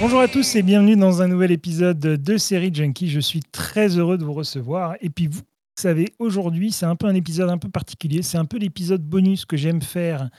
[0.00, 3.10] Bonjour à tous et bienvenue dans un nouvel épisode de Série Junkie.
[3.10, 4.96] Je suis très heureux de vous recevoir.
[5.02, 5.42] Et puis vous
[5.76, 8.22] savez, aujourd'hui, c'est un peu un épisode un peu particulier.
[8.22, 10.30] C'est un peu l'épisode bonus que j'aime faire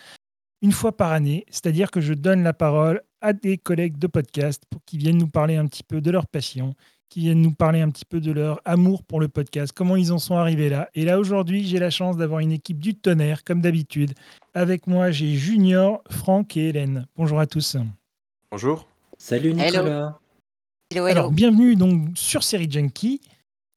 [0.64, 1.46] une fois par année.
[1.50, 5.28] C'est-à-dire que je donne la parole à des collègues de podcast pour qu'ils viennent nous
[5.28, 6.74] parler un petit peu de leur passion,
[7.12, 10.14] qui viennent nous parler un petit peu de leur amour pour le podcast, comment ils
[10.14, 10.90] en sont arrivés là.
[10.96, 14.14] Et là, aujourd'hui, j'ai la chance d'avoir une équipe du tonnerre, comme d'habitude.
[14.54, 17.06] Avec moi, j'ai Junior, Franck et Hélène.
[17.18, 17.76] Bonjour à tous.
[18.50, 18.88] Bonjour.
[19.18, 20.20] Salut Nicolas.
[20.90, 21.06] Hello, hello.
[21.06, 23.20] Alors, bienvenue donc sur Série Junkie.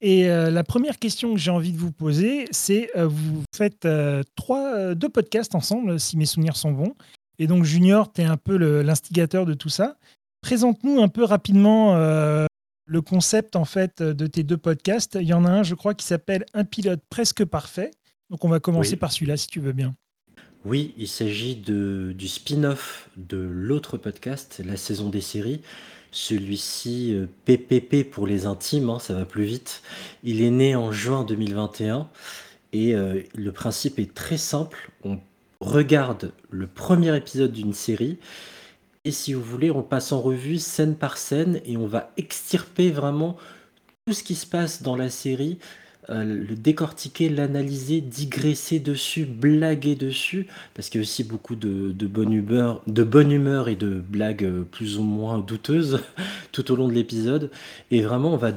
[0.00, 3.84] Et euh, la première question que j'ai envie de vous poser, c'est euh, vous faites
[3.84, 6.94] euh, trois, euh, deux podcasts ensemble, si mes souvenirs sont bons.
[7.40, 9.96] Et donc, Junior, tu es un peu l'instigateur de tout ça.
[10.40, 12.46] Présente-nous un peu rapidement euh,
[12.86, 15.16] le concept en fait de tes deux podcasts.
[15.20, 17.90] Il y en a un, je crois, qui s'appelle Un pilote presque parfait.
[18.30, 18.96] Donc, on va commencer Oui.
[18.96, 19.94] par celui-là, si tu veux bien.
[20.64, 25.60] Oui, il s'agit du spin-off de l'autre podcast, la saison des séries.
[26.10, 29.82] Celui-ci, euh, PPP pour les intimes, hein, ça va plus vite.
[30.22, 32.08] Il est né en juin 2021
[32.72, 34.90] et euh, le principe est très simple.
[35.04, 35.18] On
[35.60, 38.18] regarde le premier épisode d'une série
[39.04, 42.90] et si vous voulez, on passe en revue scène par scène et on va extirper
[42.90, 43.36] vraiment
[44.06, 45.58] tout ce qui se passe dans la série,
[46.10, 51.92] euh, le décortiquer, l'analyser, digresser dessus, blaguer dessus, parce qu'il y a aussi beaucoup de,
[52.06, 56.00] bonne humeur, de bonne humeur et de blagues plus ou moins douteuses
[56.52, 57.50] tout au long de l'épisode.
[57.90, 58.52] Et vraiment, on va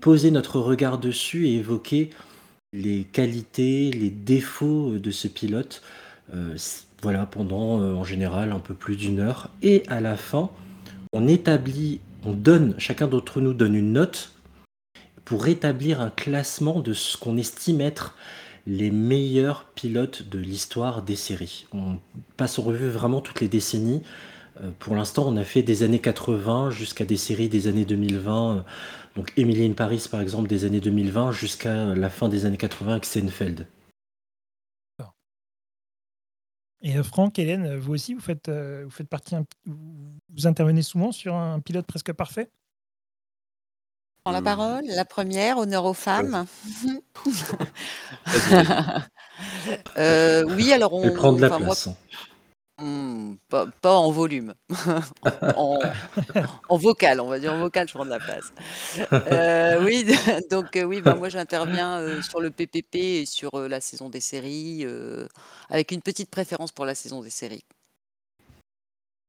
[0.00, 2.10] poser notre regard dessus et évoquer
[2.72, 5.82] les qualités, les défauts de ce pilote.
[6.34, 6.56] euh,
[7.02, 9.50] voilà, pendant euh, en général un peu plus d'une heure.
[9.62, 10.50] Et à la fin,
[11.12, 14.32] on établit, on donne, chacun d'entre nous donne une note
[15.24, 18.14] pour établir un classement de ce qu'on estime être
[18.66, 21.66] les meilleurs pilotes de l'histoire des séries.
[21.72, 21.98] On
[22.36, 24.02] passe en revue vraiment toutes les décennies.
[24.62, 28.56] Euh, Pour l'instant, on a fait des années 80 jusqu'à des séries des années 2020.
[28.56, 28.60] euh,
[29.16, 33.04] Donc Emily Paris, par exemple, des années 2020 jusqu'à la fin des années 80 avec
[33.04, 33.66] Seinfeld.
[36.84, 40.46] Et euh, Franck, Hélène, euh, vous aussi, vous faites, euh, vous faites partie, un- vous
[40.46, 42.50] intervenez souvent sur un pilote presque parfait?
[44.22, 44.44] Prends la Hmm.
[44.44, 44.84] parole.
[44.86, 46.44] La première, honneur aux femmes.
[49.96, 51.02] Euh, oui, alors on.
[51.02, 51.74] Elle prend de la enfin, moi,
[52.78, 54.54] hmm, pas, pas en volume,
[55.56, 55.78] en,
[56.68, 58.52] en vocal, on va dire en vocal, je prends de la place.
[59.12, 60.04] Euh, oui,
[60.50, 64.08] donc euh, oui, bah, moi j'interviens euh, sur le PPP et sur euh, la saison
[64.08, 65.26] des séries, euh,
[65.68, 67.64] avec une petite préférence pour la saison des séries.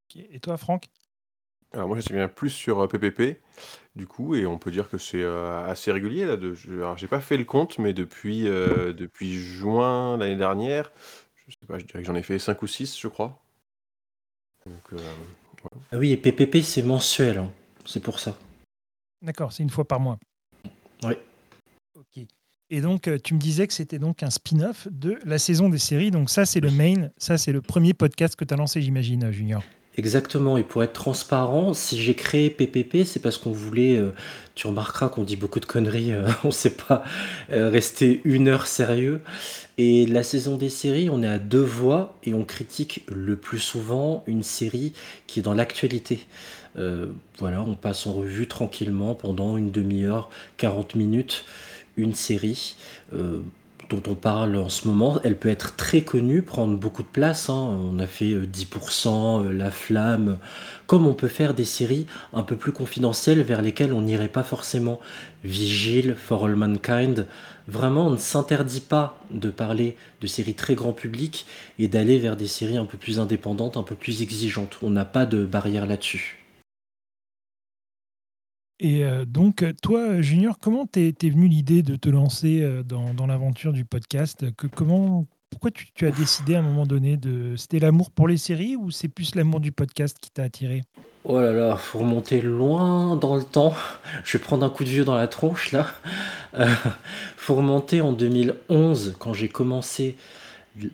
[0.09, 0.23] Ok.
[0.31, 0.85] Et toi, Franck?
[1.73, 3.41] Alors moi j'interviens plus sur euh, PPP
[3.95, 6.37] du coup et on peut dire que c'est euh, assez régulier là.
[6.37, 10.91] De, je, alors j'ai pas fait le compte mais depuis euh, depuis juin l'année dernière,
[11.47, 13.41] je sais pas, je dirais que j'en ai fait 5 ou 6 je crois.
[14.65, 14.97] Donc euh,
[15.91, 17.37] Ah oui, et PPP, c'est mensuel.
[17.37, 17.51] hein.
[17.85, 18.35] C'est pour ça.
[19.21, 20.17] D'accord, c'est une fois par mois.
[21.03, 21.13] Oui.
[21.95, 22.25] Ok.
[22.71, 25.77] Et donc, euh, tu me disais que c'était donc un spin-off de la saison des
[25.77, 26.09] séries.
[26.09, 27.09] Donc, ça, c'est le main.
[27.17, 29.63] Ça, c'est le premier podcast que tu as lancé, j'imagine, euh, Junior.
[29.97, 34.11] Exactement, et pour être transparent, si j'ai créé PPP, c'est parce qu'on voulait, euh,
[34.53, 37.03] tu remarqueras qu'on dit beaucoup de conneries, euh, on ne sait pas
[37.51, 39.21] euh, rester une heure sérieux.
[39.77, 43.59] Et la saison des séries, on est à deux voix et on critique le plus
[43.59, 44.91] souvent une série
[45.27, 46.25] qui est dans l'actualité.
[46.77, 47.07] Euh,
[47.39, 51.45] voilà, on passe en revue tranquillement pendant une demi-heure, 40 minutes,
[51.95, 52.75] une série.
[53.89, 57.49] Dont on parle en ce moment, elle peut être très connue, prendre beaucoup de place.
[57.49, 57.53] hein.
[57.93, 60.37] On a fait euh, 10%, euh, La Flamme,
[60.87, 64.43] comme on peut faire des séries un peu plus confidentielles vers lesquelles on n'irait pas
[64.43, 64.99] forcément.
[65.43, 67.27] Vigile, For All Mankind.
[67.67, 71.45] Vraiment, on ne s'interdit pas de parler de séries très grand public
[71.79, 74.77] et d'aller vers des séries un peu plus indépendantes, un peu plus exigeantes.
[74.81, 76.44] On n'a pas de barrière là-dessus.
[78.79, 82.83] Et euh, donc, euh, toi, Junior, comment t'es es venu l'idée de te lancer euh,
[82.83, 84.53] dans, dans l'aventure du podcast?
[84.55, 87.55] Que, comment, Pourquoi tu, tu as décidé à un moment donné de.
[87.55, 90.83] C'était l'amour pour les séries ou c'est plus l'amour du podcast qui t'a attiré?
[91.27, 93.73] Oh là là, faut remonter loin dans le temps.
[94.23, 95.87] Je vais prendre un coup de vieux dans la tronche là.
[96.57, 96.67] Euh,
[97.35, 100.17] faut remonter en 2011 quand j'ai commencé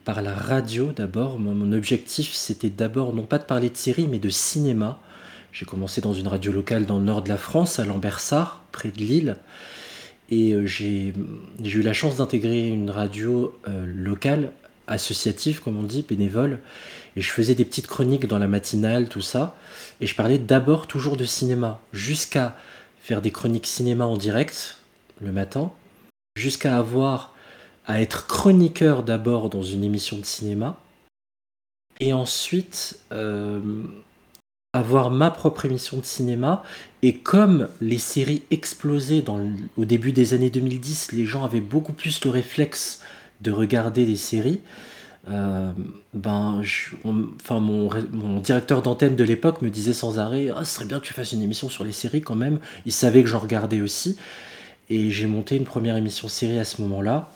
[0.05, 1.37] par la radio d'abord.
[1.37, 4.99] Mon, mon objectif c'était d'abord non pas de parler de séries mais de cinéma.
[5.51, 8.89] J'ai commencé dans une radio locale dans le nord de la France, à Lambersart, près
[8.89, 9.37] de Lille.
[10.29, 11.13] Et euh, j'ai
[11.59, 14.53] eu la chance d'intégrer une radio euh, locale,
[14.87, 16.59] associative comme on dit, bénévole.
[17.17, 19.57] Et je faisais des petites chroniques dans la matinale, tout ça.
[19.99, 22.55] Et je parlais d'abord toujours de cinéma, jusqu'à
[23.01, 24.77] faire des chroniques cinéma en direct
[25.19, 25.73] le matin,
[26.37, 27.35] jusqu'à avoir
[27.85, 30.79] à être chroniqueur d'abord dans une émission de cinéma,
[31.99, 33.59] et ensuite euh,
[34.73, 36.63] avoir ma propre émission de cinéma.
[37.01, 39.23] Et comme les séries explosaient
[39.77, 43.01] au début des années 2010, les gens avaient beaucoup plus le réflexe
[43.41, 44.61] de regarder des séries.
[45.29, 45.71] euh,
[46.13, 46.61] ben,
[47.03, 51.05] enfin, mon, directeur d'antenne de l'époque me disait sans arrêt Ah, ce serait bien que
[51.05, 52.59] tu fasses une émission sur les séries quand même.
[52.85, 54.17] Il savait que j'en regardais aussi.
[54.89, 57.31] Et j'ai monté une première émission série à ce moment-là.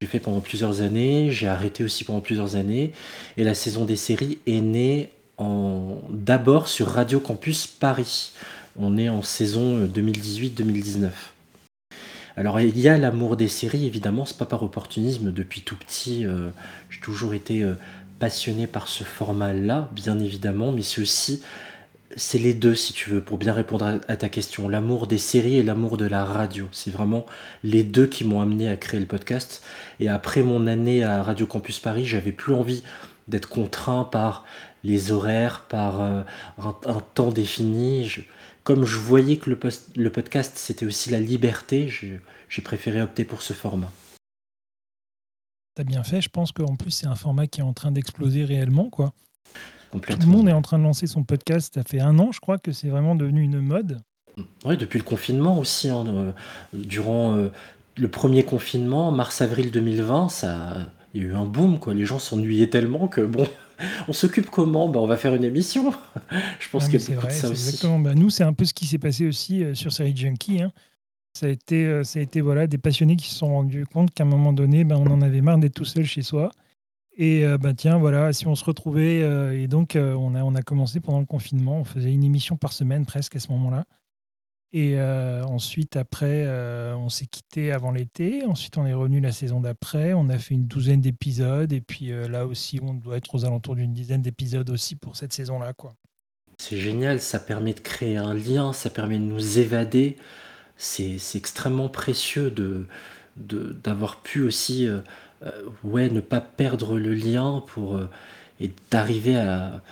[0.00, 2.92] J'ai fait pendant plusieurs années, j'ai arrêté aussi pendant plusieurs années.
[3.36, 5.10] Et la saison des séries est née.
[6.10, 8.32] D'abord sur Radio Campus Paris.
[8.78, 11.10] On est en saison 2018-2019.
[12.36, 15.32] Alors il y a l'amour des séries, évidemment, c'est pas par opportunisme.
[15.32, 16.50] Depuis tout petit, euh,
[16.88, 17.74] j'ai toujours été euh,
[18.18, 21.42] passionné par ce format-là, bien évidemment, mais c'est aussi,
[22.16, 24.68] c'est les deux, si tu veux, pour bien répondre à, à ta question.
[24.68, 26.68] L'amour des séries et l'amour de la radio.
[26.70, 27.26] C'est vraiment
[27.64, 29.62] les deux qui m'ont amené à créer le podcast.
[29.98, 32.82] Et après mon année à Radio Campus Paris, j'avais plus envie
[33.28, 34.44] d'être contraint par
[34.84, 36.22] les horaires, par euh,
[36.58, 38.04] un, un temps défini.
[38.06, 38.22] Je-
[38.62, 43.24] comme je voyais que le, post- le podcast, c'était aussi la liberté, j'ai préféré opter
[43.24, 43.90] pour ce format.
[45.74, 46.20] T'as bien fait.
[46.20, 48.90] Je pense qu'en plus, c'est un format qui est en train d'exploser réellement.
[48.90, 49.12] Quoi.
[49.92, 51.74] Tout le monde est en train de lancer son podcast.
[51.74, 54.00] Ça fait un an, je crois, que c'est vraiment devenu une mode.
[54.64, 55.88] Oui, depuis le confinement aussi.
[55.88, 56.32] hein, euh,
[56.74, 57.50] durant euh,
[57.96, 60.76] le premier confinement, mars-avril 2020, ça,
[61.14, 61.78] il y a eu un boom.
[61.78, 61.94] Quoi.
[61.94, 63.48] Les gens s'ennuyaient tellement que, bon,
[64.08, 64.88] on s'occupe comment?
[64.88, 65.92] Ben, On va faire une émission.
[66.60, 67.68] Je pense Non, qu'il y a c'est beaucoup vrai, de ça aussi.
[67.68, 67.98] exactement.
[67.98, 70.62] Bah, nous, c'est un peu ce qui s'est passé aussi euh, sur Série Junkie.
[70.62, 70.72] hein.
[71.32, 74.12] Ça a été, euh, ça a été voilà, des passionnés qui se sont rendus compte
[74.12, 76.50] qu'à un moment donné, ben, on en avait marre d'être tout seul chez soi.
[77.16, 80.54] Et euh, bah, tiens, voilà, si on se retrouvait, euh, et donc on, a, on
[80.54, 83.84] a commencé pendant le confinement, on faisait une émission par semaine presque à ce moment-là.
[84.72, 88.44] Et euh, ensuite, après, euh, on s'est quitté avant l'été.
[88.44, 90.14] Ensuite, on est revenu la saison d'après.
[90.14, 91.72] On a fait une douzaine d'épisodes.
[91.72, 95.16] Et puis euh, là aussi, on doit être aux alentours d'une dizaine d'épisodes aussi pour
[95.16, 95.72] cette saison-là.
[95.72, 95.94] quoi.
[96.58, 100.16] C'est génial, ça permet de créer un lien, ça permet de nous évader.
[100.76, 102.86] C'est extrêmement précieux de
[103.36, 104.86] d'avoir pu aussi
[105.84, 107.98] ouais, ne pas perdre le lien pour,
[108.60, 109.82] et d'arriver à,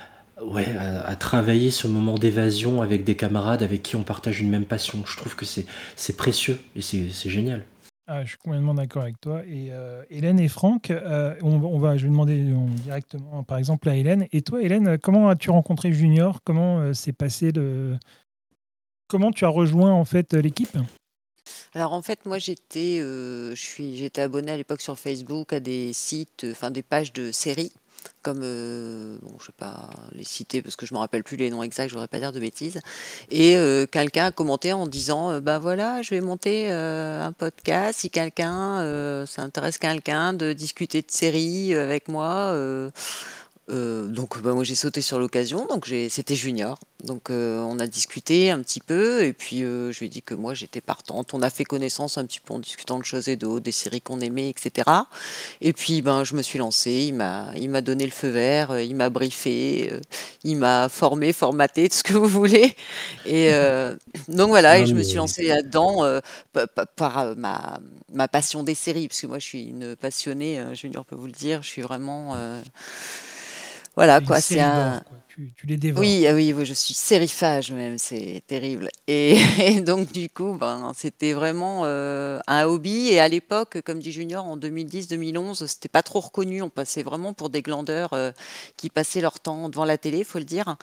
[0.43, 4.51] ouais, à, à travailler ce moment d'évasion avec des camarades avec qui on partage une
[4.51, 5.05] même passion.
[5.07, 7.65] Je trouve que c'est c'est précieux et c'est c'est génial.
[8.11, 9.43] Ah, je suis complètement d'accord avec toi.
[9.47, 13.43] Et euh, Hélène et Franck, euh, on, va- on va, je vais demander euh, directement,
[13.43, 14.27] par exemple, à Hélène.
[14.33, 16.41] Et toi, Hélène, comment as-tu rencontré Junior?
[16.43, 17.99] Comment euh, s'est passé le
[19.09, 20.77] Comment tu as rejoint en fait l'équipe?
[21.75, 25.61] Alors en fait, moi j'étais, euh, je suis, j'étais abonnée à l'époque sur Facebook à
[25.61, 27.73] des sites, euh, enfin des pages de séries,
[28.23, 31.63] comme, euh, bon, je pas les citer parce que je me rappelle plus les noms
[31.63, 32.81] exacts, je voudrais pas dire de bêtises.
[33.31, 38.01] Et euh, quelqu'un a commenté en disant, bah voilà, je vais monter euh, un podcast.
[38.01, 42.55] Si quelqu'un, ça intéresse quelqu'un de discuter de séries avec moi.
[43.71, 46.79] Euh, donc bah, moi j'ai sauté sur l'occasion, donc j'ai, c'était Junior.
[47.05, 50.23] Donc euh, on a discuté un petit peu et puis euh, je lui ai dit
[50.23, 51.33] que moi j'étais partante.
[51.35, 54.01] On a fait connaissance un petit peu en discutant de choses et d'autres, des séries
[54.01, 54.89] qu'on aimait, etc.
[55.61, 57.05] Et puis ben je me suis lancée.
[57.09, 60.01] Il m'a il m'a donné le feu vert, il m'a briefé, euh,
[60.45, 62.75] il m'a formé, formaté, tout ce que vous voulez.
[63.27, 63.51] Et
[64.29, 66.03] donc voilà, et Non, je me mais- suis lancée là-dedans
[66.53, 67.79] pa- pa- par ma
[68.13, 70.65] ma passion des séries, parce que moi je suis une passionnée.
[70.75, 71.63] Junior peut vous le dire.
[71.63, 72.35] Je suis vraiment
[73.99, 74.41] voilà quoi.
[74.41, 75.19] C'est un quoi.
[75.27, 76.01] Tu, tu les dévores.
[76.01, 78.91] oui, ah oui, oui, je suis sérifage même, c'est terrible.
[79.09, 83.09] Et, et donc du coup, ben, c'était vraiment euh, un hobby.
[83.09, 86.63] Et à l'époque, comme dit Junior, en 2010-2011, c'était pas trop reconnu.
[86.63, 88.31] On passait vraiment pour des glandeurs euh,
[88.77, 90.77] qui passaient leur temps devant la télé, faut le dire.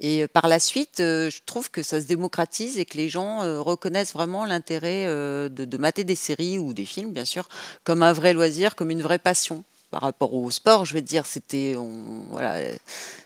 [0.00, 3.10] Et euh, par la suite, euh, je trouve que ça se démocratise et que les
[3.10, 7.50] gens reconnaissent vraiment l'intérêt de, de mater des séries ou des films, bien sûr,
[7.84, 9.62] comme un vrai loisir, comme une vraie passion.
[9.92, 11.76] Par rapport au sport, je vais te dire, c'était,
[12.30, 12.56] voilà,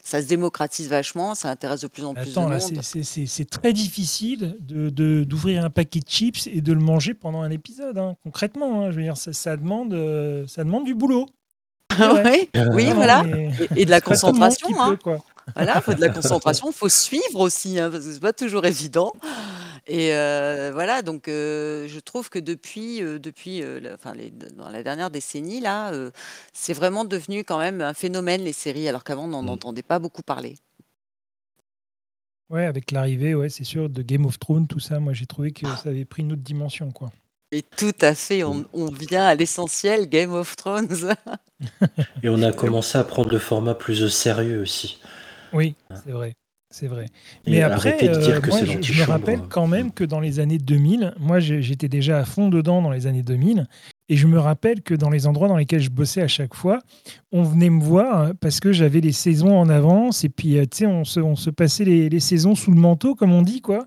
[0.03, 2.81] ça se démocratise vachement, ça intéresse de plus en plus Attends, de là, monde.
[2.83, 7.51] c'est- très difficile de- d'ouvrir un paquet de chips et de le manger pendant un
[7.53, 7.97] épisode.
[7.99, 8.17] hein.
[8.25, 11.27] Concrètement, hein, je veux dire, ça, ça demande, euh, ça demande du boulot.
[11.97, 12.49] Vrai.
[12.73, 13.23] oui, voilà.
[13.23, 14.97] mais- Et, et de la concentration, hein.
[15.03, 15.13] peut,
[15.55, 19.13] Voilà, faut de la concentration, faut suivre aussi, hein, parce que c'est pas toujours évident.
[19.87, 24.31] Et euh, voilà, donc euh, je trouve que depuis, euh, depuis, euh, la- enfin, les-
[24.33, 26.11] dans la dernière décennie là, euh,
[26.53, 29.49] c'est vraiment devenu quand même un phénomène les séries, alors qu'avant on n'en Mm.
[29.51, 30.57] entendait pas beaucoup parler.
[32.51, 35.53] Ouais, avec l'arrivée, ouais, c'est sûr, de Game of Thrones, tout ça, moi j'ai trouvé
[35.53, 37.11] que ça avait pris une autre dimension, quoi.
[37.53, 41.15] Et tout à fait, on, on vient à l'essentiel, Game of Thrones.
[42.23, 45.01] Et on a commencé à prendre le format plus au sérieux aussi.
[45.53, 45.75] Oui,
[46.05, 46.35] c'est vrai,
[46.71, 47.07] c'est vrai.
[47.47, 50.59] Et Mais après, euh, moi, je, je me rappelle quand même que dans les années
[50.59, 53.67] 2000, moi j'étais déjà à fond dedans dans les années 2000,
[54.09, 56.81] Et je me rappelle que dans les endroits dans lesquels je bossais à chaque fois,
[57.33, 60.25] on venait me voir euh, parce que j'avais les saisons en avance.
[60.25, 62.81] Et puis, euh, tu sais, on se, on se passait les, les saisons sous le
[62.81, 63.87] manteau, comme on dit, quoi.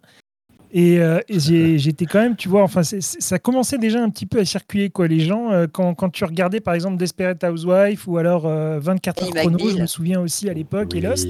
[0.72, 4.40] Et, euh, et j'étais quand même, tu vois, enfin, ça commençait déjà un petit peu
[4.40, 5.08] à circuler, quoi.
[5.08, 9.24] Les gens, euh, quand, quand tu regardais, par exemple, Desperate Housewives ou alors euh, 24
[9.24, 11.02] heures Danny chrono, je me souviens aussi à l'époque, et.
[11.02, 11.28] Lost.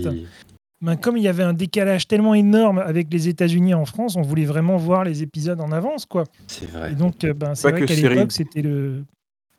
[0.82, 4.22] Ben, comme il y avait un décalage tellement énorme avec les États-Unis en France, on
[4.22, 6.24] voulait vraiment voir les épisodes en avance, quoi.
[6.48, 6.94] C'est vrai.
[6.94, 9.04] Et donc, euh, ben, c'est Pas vrai que qu'à série- l'époque, c'était le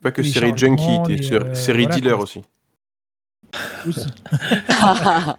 [0.01, 0.83] Pas que série junkie,
[1.31, 2.41] euh, série voilà, dealer aussi.
[3.87, 4.09] Aussi.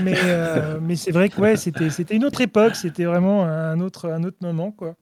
[0.00, 3.80] Mais, euh, mais c'est vrai que ouais, c'était c'était une autre époque, c'était vraiment un
[3.80, 4.94] autre un autre moment, quoi.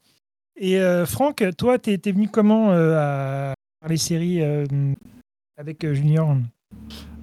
[0.55, 4.65] Et euh, Franck, toi, t'es es venu comment euh, à faire les séries euh,
[5.57, 6.35] avec Junior?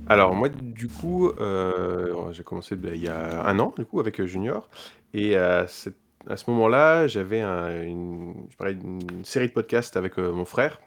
[0.07, 4.00] Alors moi du coup euh, j'ai commencé ben, il y a un an du coup
[4.00, 4.69] avec Junior
[5.14, 5.97] et à, cette-
[6.29, 10.45] à ce moment-là j'avais un- une, je parlais d'une série de podcasts avec euh, mon
[10.45, 10.79] frère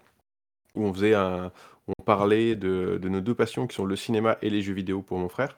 [0.75, 1.51] où on faisait un,
[1.87, 5.17] on parlait de, nos deux passions qui sont le cinéma et les jeux vidéo pour
[5.19, 5.57] mon frère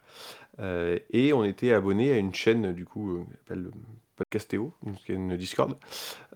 [0.60, 3.72] Euh, et on était abonné à une chaîne du coup euh, qui s'appelle
[4.18, 5.78] Podcastéo, une chaîne Discord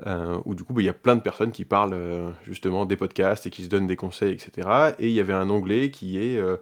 [0.07, 2.85] euh, où du coup ben, il y a plein de personnes qui parlent euh, justement
[2.85, 4.95] des podcasts et qui se donnent des conseils etc.
[4.99, 6.57] Et il y avait un onglet qui est euh,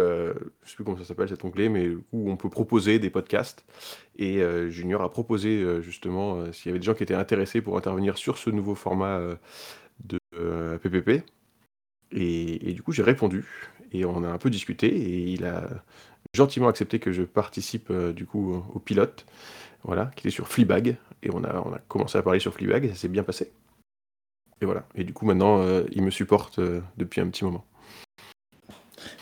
[0.00, 0.34] euh,
[0.64, 3.64] je sais plus comment ça s'appelle cet onglet, mais où on peut proposer des podcasts.
[4.16, 7.14] Et euh, Junior a proposé euh, justement euh, s'il y avait des gens qui étaient
[7.14, 9.36] intéressés pour intervenir sur ce nouveau format euh,
[10.04, 11.24] de euh, PPP.
[12.12, 13.44] Et, et du coup, j'ai répondu
[13.92, 15.68] et on a un peu discuté et il a
[16.34, 19.24] gentiment accepté que je participe euh, du coup au, au pilote,
[19.84, 20.96] voilà, qui était sur Fleabag.
[21.22, 23.52] Et on a, on a commencé à parler sur Fleabag et ça s'est bien passé.
[24.60, 24.86] Et voilà.
[24.94, 27.64] Et du coup, maintenant, euh, il me supporte euh, depuis un petit moment.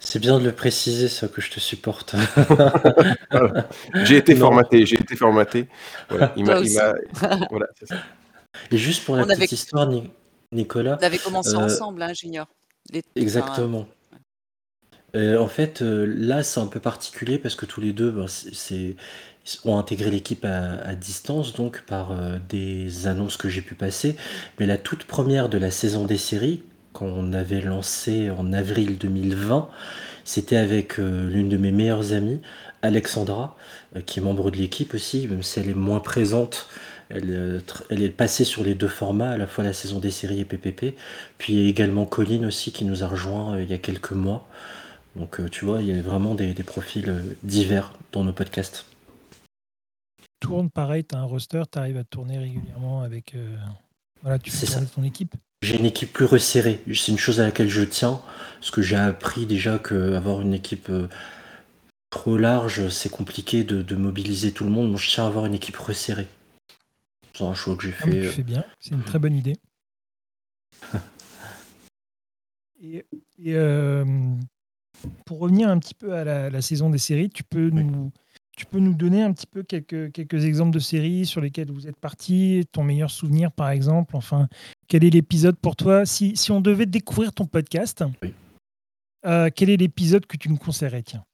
[0.01, 2.15] C'est bien de le préciser, ça, que je te supporte.
[4.05, 4.47] J'ai été Non.
[4.47, 5.67] formaté, j'ai été formaté.
[6.09, 6.61] Voilà, il m'a,
[7.51, 7.97] voilà, c'est ça.
[8.71, 10.11] Et juste pour la On avait- petite histoire, Ni-
[10.53, 12.47] Nicolas, Vous avez commencé Euh, ensemble, hein, Junior.
[12.91, 13.87] Les- Exactement.
[15.15, 18.27] Euh, en fait, euh, là, c'est un peu particulier parce que tous les deux ben,
[18.29, 18.97] c'est,
[19.65, 24.17] ont intégré l'équipe à, à distance, donc par euh, des annonces que j'ai pu passer.
[24.59, 26.63] Mais la toute première de la saison des séries,
[26.93, 29.69] qu'on avait lancée en avril 2020,
[30.25, 32.41] c'était avec l'une de mes meilleures amies,
[32.83, 33.57] Alexandra,
[34.07, 36.69] qui est membre de l'équipe aussi, même si elle est moins présente.
[37.15, 40.11] Elle, euh, elle est passée sur les deux formats, à la fois la saison des
[40.11, 40.97] séries et PPP.
[41.39, 43.79] Puis il y a également Colline aussi qui nous a rejoint euh, il y a
[43.79, 44.49] quelques mois.
[45.17, 48.85] Donc euh, tu vois, il y a vraiment des, des profils divers dans nos podcasts.
[50.41, 53.35] Tourne pareil, tu as un roster, tu arrives à tourner régulièrement avec.
[53.35, 53.57] euh,
[54.23, 54.81] Voilà, tu fais ça.
[54.83, 55.35] ton équipe?
[55.63, 56.83] J'ai une équipe plus resserrée.
[56.93, 58.21] C'est une chose à laquelle je tiens,
[58.61, 60.91] parce que j'ai appris déjà que avoir une équipe
[62.11, 64.97] trop large, c'est compliqué de, de mobiliser tout le monde.
[64.99, 66.29] Je tiens à avoir une équipe resserrée.
[67.37, 68.11] C'est un choix que j'ai Ah, fait.
[68.11, 69.57] tu euh, fais bien, c'est une très bonne idée.
[72.83, 72.99] Et,
[73.39, 74.05] et, euh,
[75.25, 78.13] pour revenir un petit peu à la, la saison des séries, tu peux, nous,
[78.59, 81.87] tu peux nous donner un petit peu quelques, quelques exemples de séries sur lesquelles vous
[81.87, 84.49] êtes parti, ton meilleur souvenir par exemple, enfin,
[84.87, 86.05] quel est l'épisode pour toi?
[86.05, 88.35] Si, si on devait découvrir ton podcast, Oui.
[89.25, 91.03] euh, quel est l'épisode que tu nous conseillerais?
[91.05, 91.25] Tiens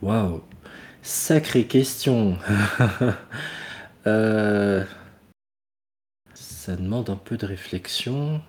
[0.00, 0.42] Waouh,
[1.02, 2.38] sacrée question.
[4.08, 4.84] Euh,
[6.66, 8.40] ça demande un peu de réflexion.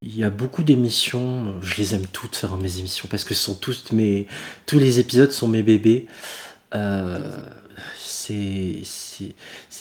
[0.00, 3.54] Il y a beaucoup d'émissions, je les aime toutes, hein, mes émissions, parce que sont
[3.54, 4.26] tous mes,
[4.64, 6.06] tous les épisodes sont mes bébés.
[6.74, 7.38] Euh,
[7.98, 8.82] c'est,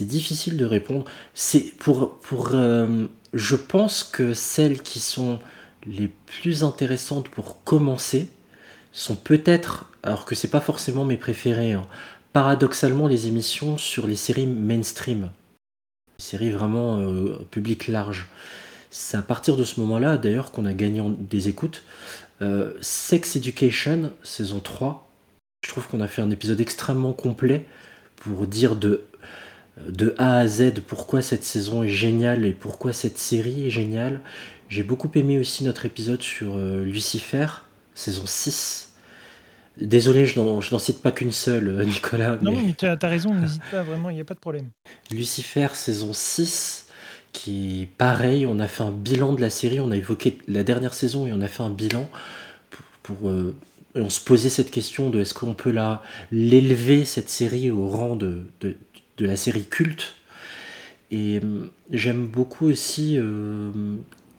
[0.01, 1.05] difficile de répondre.
[1.33, 5.39] C'est pour, pour, euh, je pense que celles qui sont
[5.85, 8.27] les plus intéressantes pour commencer
[8.91, 11.87] sont peut-être, alors que c'est pas forcément mes préférés, hein,
[12.33, 15.29] paradoxalement les émissions sur les séries mainstream,
[16.17, 18.27] les séries vraiment euh, public large.
[18.89, 21.83] C'est à partir de ce moment-là, d'ailleurs, qu'on a gagné des écoutes.
[22.41, 25.09] Euh, Sex Education, saison 3,
[25.63, 27.65] je trouve qu'on a fait un épisode extrêmement complet
[28.15, 29.05] pour dire de,
[29.87, 34.21] de A à Z pourquoi cette saison est géniale et pourquoi cette série est géniale.
[34.69, 37.47] J'ai beaucoup aimé aussi notre épisode sur euh, Lucifer,
[37.95, 38.92] saison 6.
[39.79, 42.37] Désolé, je n'en cite pas qu'une seule, euh, Nicolas.
[42.41, 44.69] Non, mais- tu as, raison, n'hésite pas, vraiment, il n'y a pas de problème.
[45.11, 46.87] Lucifer saison 6,
[47.31, 50.93] qui pareil, on a fait un bilan de la série, on a évoqué la dernière
[50.93, 52.07] saison et on a fait un bilan
[52.69, 52.85] pour,
[53.17, 53.55] pour, euh,
[53.95, 55.75] on se posait cette question de est-ce qu'on peut
[56.31, 58.75] l'élever cette série au rang de, de,
[59.17, 60.15] de la série culte.
[61.11, 63.71] Et euh, j'aime beaucoup aussi, euh,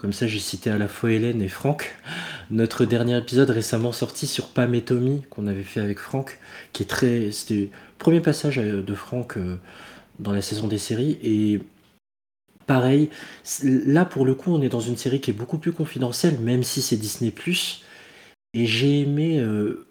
[0.05, 1.97] comme ça j'ai cité à la fois Hélène et Franck,
[2.51, 6.39] notre dernier épisode récemment sorti sur Pam et Tommy qu'on avait fait avec Franck,
[6.75, 9.39] qui est très, c'était le premier passage euh, de Franck.
[9.39, 9.57] euh,
[10.19, 11.61] dans la saison des séries et
[12.67, 13.09] pareil.
[13.63, 16.63] Là, pour le coup, on est dans une série qui est beaucoup plus confidentielle, même
[16.65, 17.33] si c'est Disney+.
[18.53, 19.87] Et j'ai aimé, euh,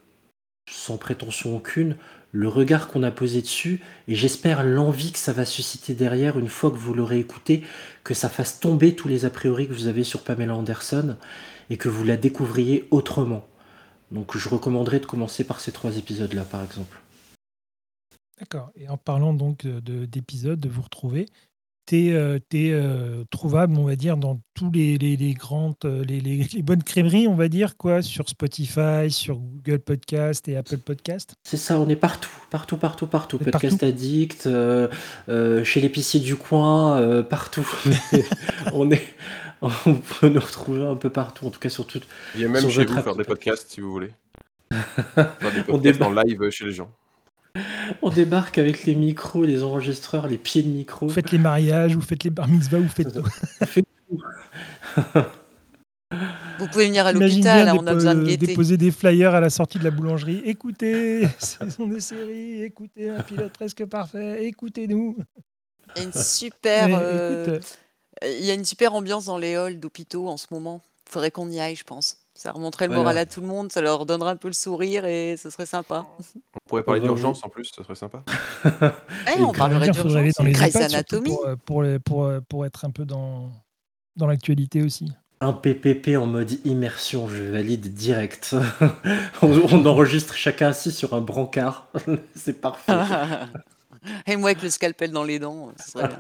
[0.69, 1.97] sans prétention aucune,
[2.33, 6.49] le regard qu'on a posé dessus, et j'espère l'envie que ça va susciter derrière, une
[6.49, 7.63] fois que vous l'aurez écouté,
[8.03, 11.15] que ça fasse tomber tous les a priori que vous avez sur Pamela Anderson,
[11.69, 13.47] et que vous la découvriez autrement.
[14.11, 16.99] Donc je recommanderais de commencer par ces trois épisodes-là, par exemple.
[18.39, 18.71] D'accord.
[18.75, 21.29] Et en parlant donc de- de- d'épisodes, de, vous retrouver,
[21.85, 26.03] t'es euh, t'es, euh, trouvable, on va dire, dans tous les, les, les grandes, euh,
[26.05, 30.55] les, les- les bonnes crèmeries, on va dire, quoi, sur Spotify, sur Google Podcast et
[30.55, 31.35] Apple Podcast?
[31.43, 33.37] C'est ça, on est partout, partout, partout, partout.
[33.37, 33.85] Podcast partout?
[33.85, 34.87] Addict, euh,
[35.29, 37.67] euh, chez l'épicier du coin, euh, partout.
[38.73, 39.03] on est,
[39.61, 41.99] on peut nous retrouver un peu partout, en tout cas sur tout.
[42.35, 44.11] Il y a même Sur chez vous faire des podcasts si vous voulez.
[45.15, 46.89] Faire des On débat- en live chez les gens.
[48.01, 51.07] On débarque avec les micros, les enregistreurs, les pieds de micro.
[51.07, 53.23] Vous faites les mariages, vous faites les bar mitzvahs, vous faites tout.
[56.59, 58.45] Vous pouvez venir à l'hôpital, hein, on a besoin de gaieté.
[58.45, 60.43] déposer des flyers à la sortie de la boulangerie.
[60.45, 65.17] Écoutez, ce sont des séries, écoutez un pilote presque parfait, écoutez-nous.
[65.95, 67.59] Il y a une super, Mais euh,
[68.21, 70.81] il y a une super ambiance dans les halls d'hôpitaux en ce moment.
[71.07, 72.17] Il faudrait qu'on y aille, je pense.
[72.43, 73.03] Ça remonterait le Voilà.
[73.03, 75.65] moral à tout le monde, ça leur donnerait un peu le sourire et ce serait
[75.65, 76.05] sympa.
[76.19, 78.21] On pourrait parler d'urgence en plus, ça serait sympa.
[79.39, 81.29] On parlerait d'urgence, dans les Grey's Anatomy.
[81.29, 83.49] pour, euh, pour, les- pour, euh, pour être un peu dans,
[84.17, 85.09] dans l'actualité aussi.
[85.39, 88.53] Un PPP en mode immersion, je valide direct.
[89.41, 91.87] on, on enregistre chacun assis sur un brancard.
[92.35, 92.91] C'est parfait.
[94.27, 96.19] et moi avec le scalpel dans les dents, ce serait bien.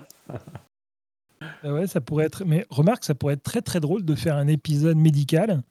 [1.63, 2.45] Ah ouais, ça pourrait être.
[2.45, 5.61] Mais remarque, ça pourrait être très très drôle de faire un épisode médical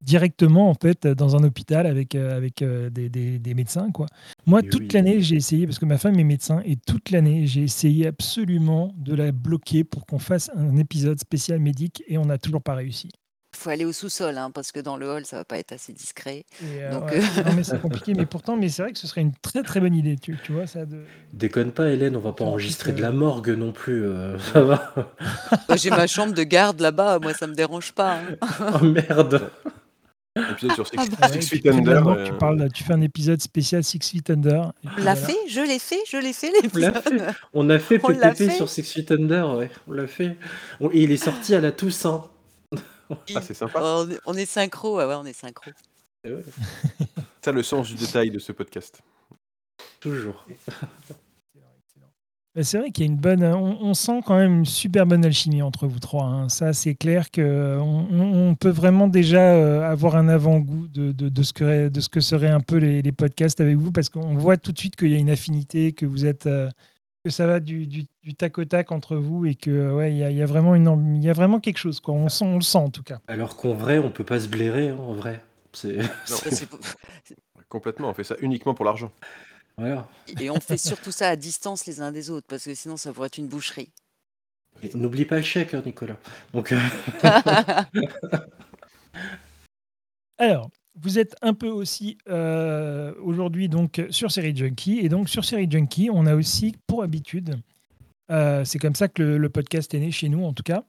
[0.00, 4.06] directement en fait dans un hôpital avec euh, avec euh, des, des- des médecins quoi.
[4.46, 4.88] Moi Mais toute oui.
[4.92, 8.94] l'année j'ai essayé parce que ma femme est médecin et toute l'année j'ai essayé absolument
[8.96, 12.74] de la bloquer pour qu'on fasse un épisode spécial médic et on n'a toujours pas
[12.74, 13.10] réussi.
[13.54, 15.72] Il faut aller au sous-sol, hein, parce que dans le hall, ça va pas être
[15.72, 16.44] assez discret.
[16.62, 18.98] Et, euh, Donc, ouais, euh, non, mais c'est compliqué mais pourtant mais c'est vrai que
[18.98, 20.98] ce serait une très très bonne idée tu, tu vois ça de
[21.32, 24.04] Déconne pas, Hélène, on va pas En enregistrer de la morgue non plus.
[24.04, 24.92] euh, ça va
[25.68, 28.20] Moi, J'ai ma chambre de garde là-bas, moi ça me dérange pas.
[28.20, 28.36] hein.
[28.80, 29.50] Oh merde
[30.52, 32.02] Épisode sur Six, Ah Ouais, Six tu Feet Under.
[32.02, 34.72] mort, euh, tu parles tu fais un épisode spécial Six Feet Under.
[34.84, 35.16] On l'a voilà.
[35.16, 37.02] fait, je l'ai fait, je l'ai fait On l'a l'épisode.
[37.02, 37.34] fait.
[37.54, 37.98] On a fait
[38.34, 38.50] fait.
[38.56, 39.70] sur Six Feet Under, ouais.
[39.86, 40.36] On l'a fait.
[40.80, 42.26] On- et il est sorti à la Toussaint.
[43.34, 43.80] Ah, c'est sympa.
[43.82, 45.70] Oh, on est- on est synchro, ah ouais, on est synchro.
[46.24, 46.44] Et ouais,
[46.98, 47.06] C'est
[47.44, 49.00] ça le sens du détail de ce podcast.
[50.00, 50.44] toujours.
[52.54, 53.44] Bah, C'est vrai qu'il y a une bonne.
[53.44, 56.24] On, on sent quand même une super bonne alchimie entre vous trois.
[56.24, 56.48] hein.
[56.48, 58.06] Ça, c'est clair que on,
[58.50, 62.08] on- peut vraiment déjà euh, avoir un avant-goût de, de, de ce que, de ce
[62.08, 64.96] que seraient un peu les, les podcasts avec vous, parce qu'on voit tout de suite
[64.96, 66.68] qu'il y a une affinité, que vous êtes, euh,
[67.24, 70.16] que ça va du, du, du tac au tac entre vous, et que ouais, il
[70.18, 72.00] y a, il y a vraiment une, ambi- il y a vraiment quelque chose.
[72.00, 72.14] Quoi.
[72.14, 73.18] On, sent, on le sent en tout cas.
[73.28, 75.40] Alors qu'en vrai, on peut pas se blairer, hein, en vrai.
[75.72, 75.98] C'est-
[77.68, 79.12] Complètement, on fait ça uniquement pour l'argent.
[79.78, 80.08] Voilà.
[80.40, 83.12] Et on fait surtout ça à distance les uns des autres, parce que sinon ça
[83.12, 83.92] pourrait être une boucherie.
[84.82, 86.18] Et N'oublie pas le chèque, hein, Nicolas.
[86.52, 86.78] Donc, euh,
[90.38, 94.98] Alors, vous êtes un peu aussi euh, aujourd'hui donc sur Série Junkie.
[94.98, 97.60] Et donc sur Série Junkie, on a aussi pour habitude,
[98.30, 100.84] euh, c'est comme ça que le, le podcast est né chez nous en tout cas,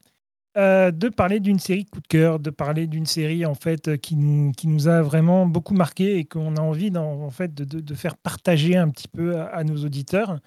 [0.57, 4.15] euh, de parler d'une série coup de cœur, de parler d'une série en fait qui
[4.15, 7.93] nous, qui nous a vraiment beaucoup marqué et qu'on a envie en fait de, de-
[7.95, 10.39] faire partager un petit peu à, à nos auditeurs.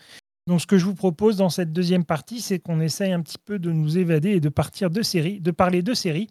[0.49, 3.39] Donc ce que je vous propose dans cette deuxième partie, c'est qu'on essaye un petit
[3.39, 6.29] peu de nous évader et de partir de séries, de parler de séries.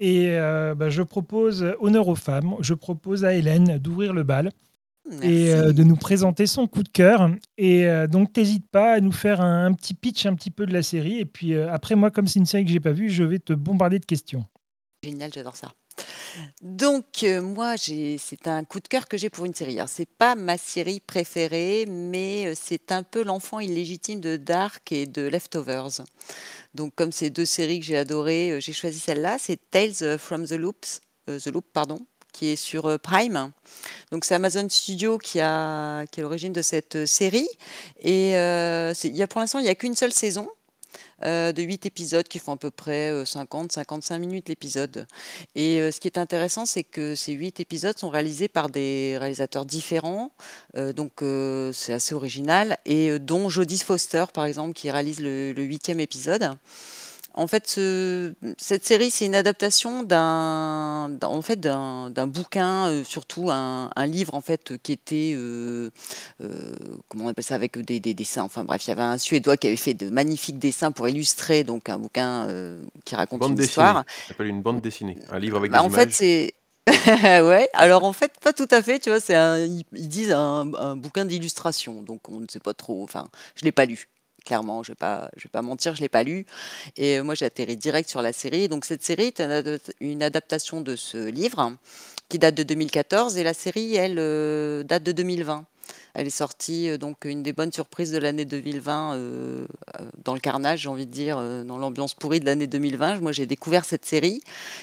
[0.00, 4.50] Et euh, bah, je propose honneur aux femmes, je propose à Hélène d'ouvrir le bal
[5.22, 7.30] et euh, de nous présenter son coup de cœur.
[7.58, 10.66] Et euh, donc, n'hésite pas à nous faire un, un petit pitch un petit peu
[10.66, 11.18] de la série.
[11.18, 13.38] Et puis euh, après, moi, comme c'est une série que j'ai pas vue, je vais
[13.38, 14.44] te bombarder de questions.
[15.02, 15.72] Génial, j'adore ça.
[16.62, 19.78] Donc, moi, c'est un coup de cœur que j'ai pour une série.
[19.86, 25.22] C'est pas ma série préférée, mais c'est un peu l'enfant illégitime de Dark et de
[25.22, 26.02] Leftovers.
[26.74, 29.36] Donc, comme c'est deux séries que j'ai adorées, j'ai choisi celle-là.
[29.38, 33.52] C'est Tales from the Loops, the Loop, pardon, qui est sur euh, Prime.
[34.10, 37.48] Donc, c'est Amazon Studio qui a, qui est l'origine de cette euh, série.
[38.00, 40.48] Et euh, y a, pour l'instant, il n'y a qu'une seule saison.
[41.24, 45.06] euh, de 8 épisodes qui font à peu près 50-55 minutes l'épisode.
[45.54, 49.66] Et ce qui est intéressant, c'est que ces 8 épisodes sont réalisés par des réalisateurs
[49.66, 50.32] différents,
[50.96, 51.22] donc
[51.74, 56.56] c'est assez original, et dont Jodie Foster, par exemple, qui réalise le, le huitième épisode.
[57.34, 63.04] En fait, ce- cette série, c'est une adaptation d'un, d'un- en fait, d'un, bouquin, euh,
[63.04, 65.90] surtout un, un livre en fait qui était, euh,
[66.42, 66.74] euh,
[67.08, 68.42] comment on appelle ça, avec des, des dessins.
[68.42, 71.62] Enfin bref, il y avait un Suédois qui avait fait de magnifiques dessins pour illustrer
[71.64, 72.48] donc un bouquin
[73.04, 73.60] qui raconte Bande une dessinée.
[73.60, 74.04] histoire.
[74.20, 75.18] Ça s'appelle une bande dessinée.
[75.28, 76.12] Un livre avec Bah, des en fait, images.
[76.12, 76.54] c'est
[76.88, 77.68] ouais.
[77.74, 78.98] Alors en fait, pas tout à fait.
[78.98, 79.34] Tu vois, c'est
[79.92, 83.02] ils disent un, un bouquin d'illustration, donc on ne sait pas trop.
[83.04, 84.08] Enfin, je l'ai pas lu.
[84.44, 84.92] Clairement, je
[85.36, 86.46] je vais pas mentir, je l'ai pas lu.
[86.96, 88.68] Et euh, moi, j'ai atterri direct sur la série.
[88.68, 89.42] Donc cette série est
[90.00, 91.76] une adaptation de ce livre
[92.28, 95.66] qui date de 2014 et la série, elle, euh, date de 2020.
[96.14, 99.66] Elle est sortie, euh, donc une des bonnes surprises de l'année 2020 euh,
[99.98, 103.20] euh, dans le carnage, j'ai envie de dire, dans l'ambiance pourrie de l'année 2020.
[103.20, 104.42] Moi, j'ai découvert cette série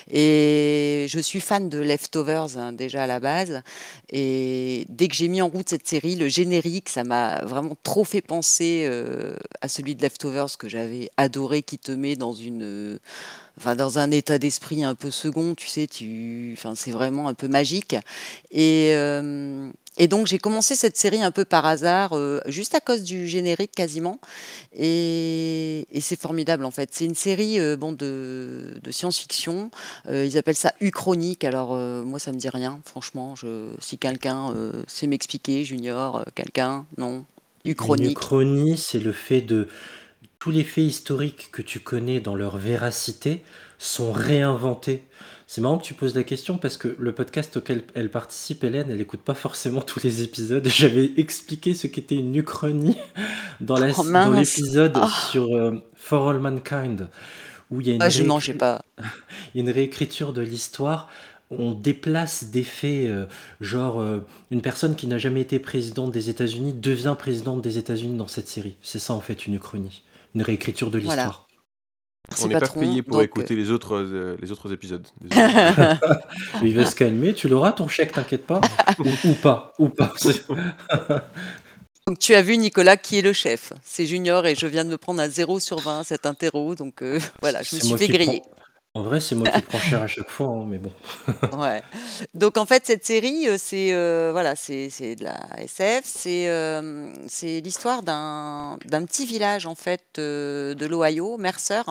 [0.10, 3.62] et je suis fan de Leftovers hein, déjà à la base.
[4.10, 8.04] Et dès que j'ai mis en route cette série, le générique, ça m'a vraiment trop
[8.04, 8.90] fait penser
[9.62, 13.00] à celui de Leftovers que j'avais adoré, qui te met dans une,
[13.58, 17.34] enfin dans un état d'esprit un peu second, tu sais, tu, enfin c'est vraiment un
[17.34, 17.96] peu magique.
[18.52, 19.70] Et euh,
[20.08, 23.72] donc j'ai commencé cette série un peu par hasard, euh, juste à cause du générique
[23.72, 24.20] quasiment.
[24.78, 26.90] Et, c'est formidable en fait.
[26.94, 29.72] C'est une série euh, bon, de, science-fiction.
[30.10, 31.44] Ils appellent ça Uchronique.
[31.44, 33.34] Alors moi ça me dit rien, franchement.
[33.80, 34.54] Si quelqu'un
[34.88, 37.26] sait m'expliquer, Junior, quelqu'un, non.
[37.66, 38.12] Uchronique.
[38.12, 39.68] uchronie, c'est le fait de
[40.40, 43.44] tous les faits historiques que tu connais dans leur véracité
[43.80, 45.04] sont réinventés.
[45.50, 48.88] C'est marrant que tu poses la question parce que le podcast auquel elle participe, Hélène,
[48.90, 50.68] elle n'écoute pas forcément tous les épisodes.
[50.68, 52.98] J'avais expliqué ce qu'était une uchronie
[53.62, 55.10] dans Oh, l'épisode Ah.
[55.32, 57.08] sur euh, For All Mankind,
[57.72, 58.82] où il y a une, Ah, je non, réécri- j'ai pas.
[59.56, 61.10] une réécriture de l'histoire.
[61.50, 63.26] On déplace des faits, euh,
[63.62, 64.20] genre euh,
[64.52, 68.50] une personne qui n'a jamais été présidente des États-Unis devient présidente des États-Unis dans cette
[68.50, 68.76] série.
[68.82, 70.04] C'est ça en fait une uchronie,
[70.38, 71.24] une réécriture de Voilà.
[71.24, 71.48] l'histoire.
[72.30, 75.08] Merci, On n'est pas payé pour Donc, écouter les autres, euh, les autres épisodes.
[76.62, 78.62] Il va se calmer, tu l'auras ton chèque, t'inquiète pas.
[79.00, 80.14] ou, ou pas, ou pas.
[82.08, 83.74] Donc tu as vu Nicolas qui est le chef.
[83.84, 86.76] C'est Junior et je viens de me prendre un 0 sur 20 à cet interro.
[86.76, 88.42] Donc euh, voilà, je me suis fait griller.
[88.42, 88.52] prends-
[88.98, 90.92] En vrai, c'est moi qui prends cher à chaque fois, hein, mais bon.
[91.56, 91.84] Ouais.
[92.34, 96.50] Donc en fait cette série euh, c'est euh, voilà c'est c'est de la SF c'est
[96.50, 101.82] euh, c'est l'histoire d'un d'un petit village en fait de l'Ohio Mercer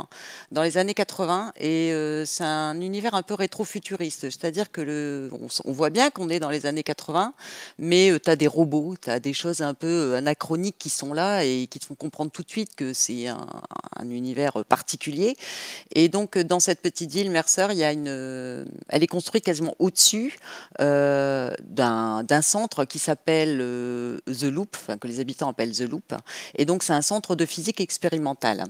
[0.50, 1.92] dans les années 80 et
[2.26, 5.30] c'est un univers un peu rétro-futuriste c'est-à-dire que le
[5.64, 7.34] on, voit bien qu'on est dans les années 80
[7.78, 11.44] mais tu as des robots tu as des choses un peu anachroniques qui sont là
[11.44, 13.46] et qui te font comprendre tout de suite que c'est un,
[13.96, 15.36] un univers particulier
[15.94, 19.44] et donc, dans cette petite ville, Mercer, il y a une, euh, elle est construite
[19.44, 20.38] quasiment au-dessus
[20.80, 26.14] euh, d'un centre qui s'appelle euh, The Loop, que les habitants appellent The Loop.
[26.54, 28.64] Et donc, c'est un centre de physique expérimentale.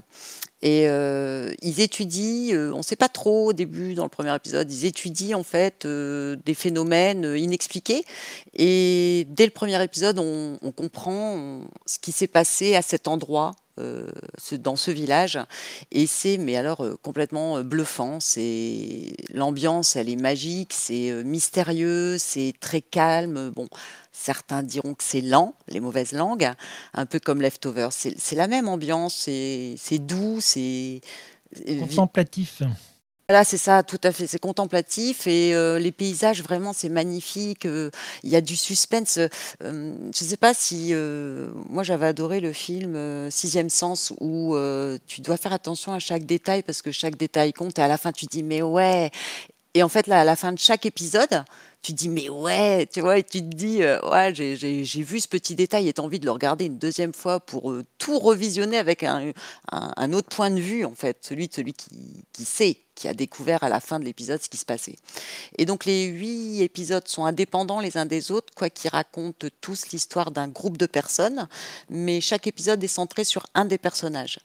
[0.63, 4.85] Et ils étudient, on ne sait pas trop au début dans le premier épisode, ils
[4.85, 8.03] étudient en fait des phénomènes inexpliqués.
[8.55, 13.51] Et dès le premier épisode, on, comprend ce qui s'est passé à cet endroit,
[14.59, 15.39] dans ce village.
[15.91, 18.19] Et c'est, mais alors, euh, complètement euh, bluffant.
[18.19, 23.49] C'est l'ambiance, elle est magique, c'est euh, mystérieux, c'est très calme.
[23.49, 23.67] Bon,
[24.11, 26.51] certains diront que c'est lent, les mauvaises langues,
[26.93, 27.91] un peu comme Leftovers.
[27.91, 31.01] C'est la même ambiance, c'est doux, c'est
[31.79, 32.61] Contemplatif.
[33.29, 34.25] Voilà, c'est ça, tout à fait.
[34.25, 37.65] C'est contemplatif et euh, les paysages, vraiment, c'est magnifique.
[37.65, 37.91] euh,
[38.23, 39.19] Il y a du suspense.
[39.61, 40.89] je ne sais pas si.
[40.93, 44.55] euh, moi, j'avais adoré le film Sixième Sens où
[45.07, 47.97] tu dois faire attention à chaque détail parce que chaque détail compte et à la
[47.97, 49.11] fin, tu dis, mais ouais.
[49.73, 51.43] Et en fait, là, à la fin de chaque épisode,
[51.87, 55.27] tu dis, mais ouais, tu vois, et tu te dis, euh, ouais, j'ai vu ce
[55.29, 58.19] petit détail et tu as envie de le regarder une deuxième fois pour euh, tout
[58.19, 59.31] revisionner avec un,
[59.71, 61.87] un, un autre point de vue, en fait, celui de celui qui,
[62.33, 64.97] qui sait, qui a découvert à la fin de l'épisode ce qui se passait.
[65.57, 69.87] Et donc, les huit épisodes sont indépendants les uns des autres, quoi qu'ils racontent tous
[69.91, 71.47] l'histoire d'un groupe de personnes,
[71.89, 74.39] mais chaque épisode est centré sur un des personnages.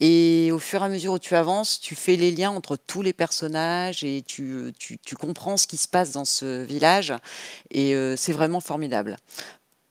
[0.00, 3.02] Et au fur et à mesure où tu avances, tu fais les liens entre tous
[3.02, 7.12] les personnages et tu, tu, tu comprends ce qui se passe dans ce village.
[7.70, 9.16] Et euh, c'est vraiment formidable.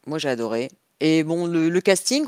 [0.08, 0.70] Moi, j'ai adoré.
[1.02, 2.26] Et bon, le, casting,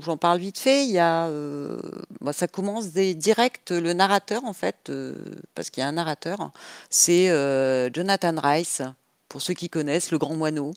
[0.00, 0.84] j'en parle vite fait.
[0.84, 1.80] Il y a, euh,
[2.20, 3.72] bah, ça commence direct.
[3.72, 5.14] Le narrateur, en fait, euh,
[5.54, 6.52] parce qu'il y a un narrateur,
[6.88, 8.82] c'est euh, Jonathan Rice.
[9.28, 10.72] Pour ceux qui connaissent, le grand moineau.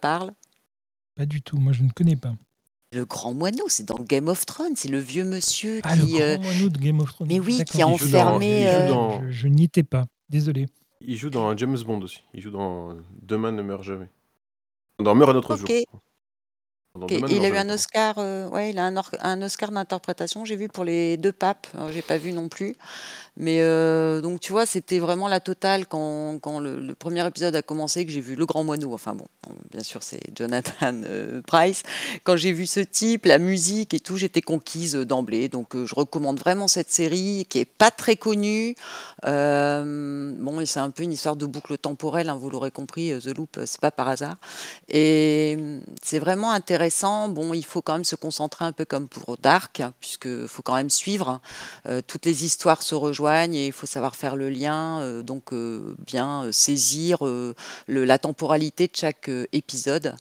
[0.00, 0.32] Parle.
[1.14, 2.34] Pas du tout, moi je ne connais pas.
[2.96, 4.72] Le grand moineau, c'est dans Game of Thrones.
[4.74, 6.22] C'est le vieux monsieur Ah, le qui.
[6.22, 7.28] euh, grand moineau de Game of Thrones.
[7.28, 8.60] mais oui, qui a Il joue dans- enfermé.
[8.62, 10.66] il joue euh, dans- Je, je n'y étais pas, désolé.
[11.02, 12.22] Il joue dans James Bond aussi.
[12.32, 14.08] Il joue dans Demain ne meurt jamais.
[14.98, 15.58] Dans Meurt un autre Ok.
[15.68, 15.68] jour.
[16.98, 17.68] dans le il a eu un.
[17.68, 21.32] Oscar, euh, ouais, il a un, or- un Oscar d'interprétation, j'ai vu pour les deux
[21.32, 22.74] papes, j'ai pas vu non plus.
[23.36, 27.62] Mais euh, donc tu vois, c'était vraiment la totale quand, quand le, premier épisode a
[27.62, 28.94] commencé, que j'ai vu Le Grand Moineau.
[28.94, 29.26] Enfin bon,
[29.70, 31.82] bien sûr c'est Jonathan euh, Price.
[32.24, 35.48] Quand j'ai vu ce type, la musique et tout, j'étais conquise d'emblée.
[35.48, 38.74] Donc euh, je recommande vraiment cette série qui est pas très connue.
[39.26, 43.12] Euh, bon, c'est un peu une histoire de boucle temporelle, hein, vous l'aurez compris.
[43.12, 44.36] euh, The Loop, euh, c'est pas par hasard.
[44.88, 47.28] Et mmh, c'est vraiment intéressant.
[47.28, 50.74] Bon, il faut quand même se concentrer un peu comme pour Dark, puisque faut quand
[50.74, 51.40] même suivre.
[51.86, 55.52] Euh, toutes les histoires se rejoignent et il faut savoir faire le lien, euh, donc
[55.52, 57.54] euh, bien euh, saisir le-
[57.86, 60.14] la temporalité de chaque épisode.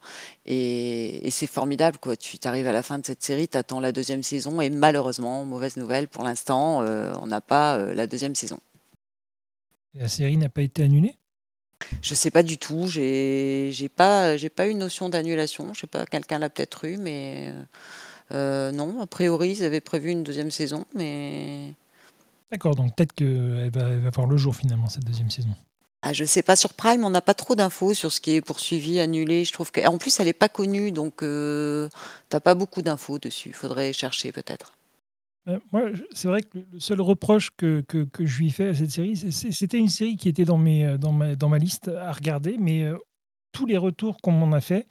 [0.46, 2.16] Et, et c'est formidable, quoi.
[2.18, 5.46] Tu arrives à la fin de cette série, tu attends la deuxième saison et malheureusement,
[5.46, 8.60] mauvaise nouvelle pour l'instant, on n'a pas la deuxième saison.
[9.94, 11.16] La série n'a pas été annulée?
[12.02, 12.88] Je sais pas du tout.
[12.88, 15.74] J'ai pas j'ai pas eu notion d'annulation.
[15.74, 17.54] Je sais pas, quelqu'un l'a peut-être eu, mais
[18.32, 19.02] euh, non.
[19.02, 21.74] A priori, ils avaient prévu une deuxième saison, mais
[22.52, 25.50] D'accord, donc peut-être qu'elle va, elle va voir le jour finalement, cette deuxième saison.
[26.02, 27.04] ah, je sais pas sur Prime.
[27.04, 29.44] On n'a pas trop d'infos sur ce qui est poursuivi, annulé.
[29.46, 31.90] Je trouve que en plus, elle est pas connue, donc euh,
[32.30, 33.54] t'as pas beaucoup d'infos dessus.
[33.54, 34.74] Faudrait chercher peut-être.
[35.48, 38.74] Euh, moi, c'est vrai que le seul reproche que, que, que je lui fais à
[38.74, 41.88] cette série, c'était une série qui était dans, mes, euh, dans, ma, dans ma liste
[41.88, 42.98] à regarder, mais euh,
[43.52, 44.88] tous les retours qu'on m'en a fait,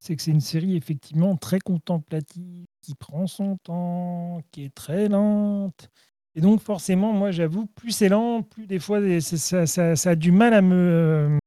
[0.00, 5.08] c'est que c'est une série effectivement très contemplative, qui prend son temps, qui est très
[5.08, 5.88] lente.
[6.34, 10.54] Et donc forcément, moi j'avoue, plus c'est lent, plus des fois ça, a du mal
[10.54, 10.74] à me...
[10.74, 11.38] euh,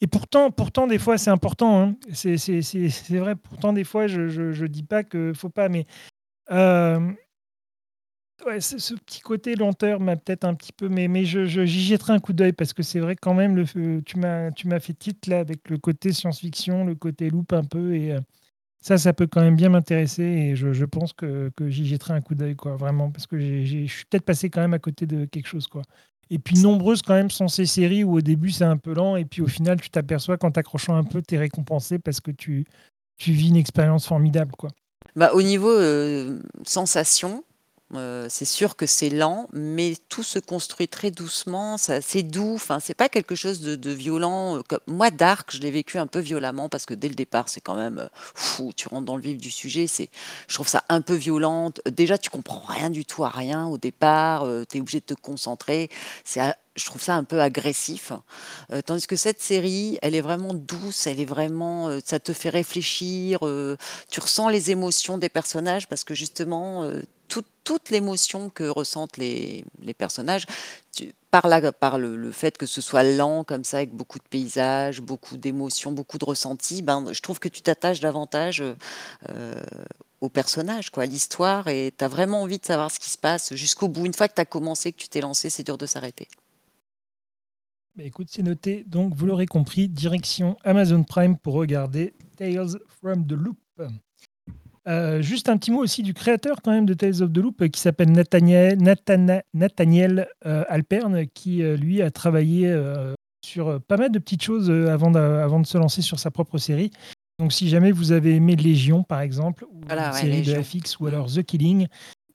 [0.00, 1.80] Et pourtant, pourtant des fois c'est important.
[1.82, 1.96] hein.
[2.12, 2.36] C'est
[3.18, 5.86] vrai, pourtant des fois je ne dis pas qu'il faut pas, mais...
[6.50, 7.12] euh,
[8.44, 11.80] Ouais, ce, petit côté lenteur m'a peut-être un petit peu, mais, mais je, je- j'y
[11.82, 15.30] jetterai un coup d'œil parce que c'est vrai quand même, le, tu m'as, fait titre
[15.30, 18.20] là avec le côté science-fiction, le côté loop un peu, et euh,
[18.84, 22.34] ça, ça peut quand même bien m'intéresser et je, pense que, j'y jetterai un coup
[22.34, 25.46] d'œil, quoi, vraiment, parce que je suis peut-être passé quand même à côté de quelque
[25.46, 25.82] chose, quoi.
[26.28, 29.16] Et puis nombreuses quand même sont ces séries où au début c'est un peu lent
[29.16, 32.30] et puis au final tu t'aperçois qu'en t'accrochant un peu, tu es récompensé parce que
[32.30, 32.64] tu,
[33.16, 34.70] tu vis une expérience formidable, quoi.
[35.16, 37.42] Bah, au niveau euh, sensation,
[37.96, 42.80] euh, c'est sûr que c'est lent, mais tout se construit très doucement, c'est doux, enfin,
[42.80, 44.58] c'est pas quelque chose de, violent.
[44.58, 47.48] euh, comme- Moi, Dark, je l'ai vécu un peu violemment parce que dès le départ,
[47.48, 50.10] c'est quand même euh, fou, tu rentres dans le vif du sujet, c'est,
[50.48, 51.70] je trouve ça un peu violent.
[51.86, 55.14] Déjà, tu comprends rien du tout à rien au départ, tu es obligé de te
[55.14, 55.90] concentrer,
[56.24, 56.40] c'est,
[56.76, 58.12] je trouve ça un peu agressif.
[58.86, 63.40] Tandis que cette série, elle est vraiment douce, elle est vraiment, ça te fait réfléchir,
[64.10, 67.02] tu ressens les émotions des personnages parce que justement, euh,
[67.64, 69.64] toute l'émotion que ressentent les,
[69.96, 70.44] personnages,
[71.30, 71.48] par,
[71.80, 75.92] par le, fait que ce soit lent comme ça, avec beaucoup de paysages, beaucoup d'émotions,
[75.92, 78.74] beaucoup de ressentis, ben, je trouve que tu t'attaches davantage euh,
[79.30, 79.60] euh,
[80.20, 83.18] aux personnages, quoi, à l'histoire, et tu as vraiment envie de savoir ce qui se
[83.18, 84.06] passe jusqu'au bout.
[84.06, 86.28] Une fois que tu as commencé, que tu t'es lancé, c'est dur de s'arrêter.
[87.96, 88.84] Bah, écoute, c'est noté.
[88.86, 93.58] Donc, vous l'aurez compris, direction Amazon Prime pour regarder Tales from the Loop.
[94.86, 97.62] Euh, juste un petit mot aussi du créateur quand même de Tales of the Loop
[97.62, 102.70] euh, qui s'appelle Nathaniel, Nathana- Nathaniel euh, Alpern qui euh, lui a travaillé
[103.44, 106.58] sur pas mal de petites choses avant, de, avant de se lancer sur sa propre
[106.58, 106.90] série.
[107.38, 110.58] Donc si jamais vous avez aimé Légion par exemple, ou Voilà, une ouais, série Légion.
[110.58, 111.86] de FX ou alors The Killing,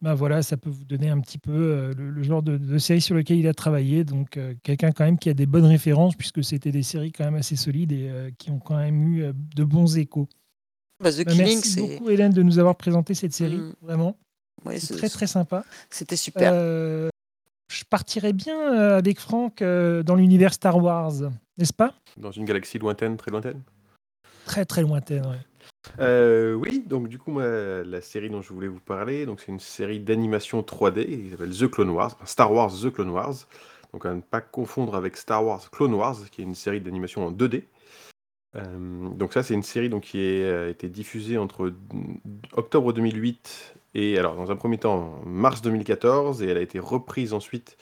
[0.02, 2.78] ben voilà, ça peut vous donner un petit peu euh, le, le genre de, de
[2.78, 4.04] série sur lequel il a travaillé.
[4.04, 7.26] Donc euh, quelqu'un quand même qui a des bonnes références puisque c'était des séries quand
[7.26, 10.28] même assez solides et euh, qui ont quand même eu de bons échos.
[11.02, 13.74] Bah, The Bah, Killing, merci beaucoup Hélène de nous avoir présenté cette série, Mm.
[13.82, 14.18] vraiment.
[14.66, 15.64] ouais, c'est c'est- très très sympa.
[15.90, 16.52] c'était super.
[16.54, 17.10] Euh,
[17.72, 21.14] je partirais bien euh, avec Franck euh, dans l'univers Star Wars,
[21.58, 21.94] n'est-ce pas?
[22.18, 23.62] Dans une galaxie lointaine, très lointaine?
[24.46, 25.24] Très très lointaine.
[26.00, 27.46] Euh, oui, donc du coup, moi,
[27.84, 31.56] la série dont je voulais vous parler, donc c'est une série d'animation 3D qui s'appelle
[31.56, 33.36] The Clone Wars, enfin, Star Wars The Clone Wars.
[33.94, 37.26] Donc à ne pas confondre avec Star Wars Clone Wars, qui est une série d'animation
[37.26, 37.64] en 2D.
[38.56, 41.74] Euh, donc ça, c'est une série donc, qui a été diffusée entre
[42.54, 47.34] octobre 2008 et, alors dans un premier temps, mars 2014, et elle a été reprise
[47.34, 47.78] ensuite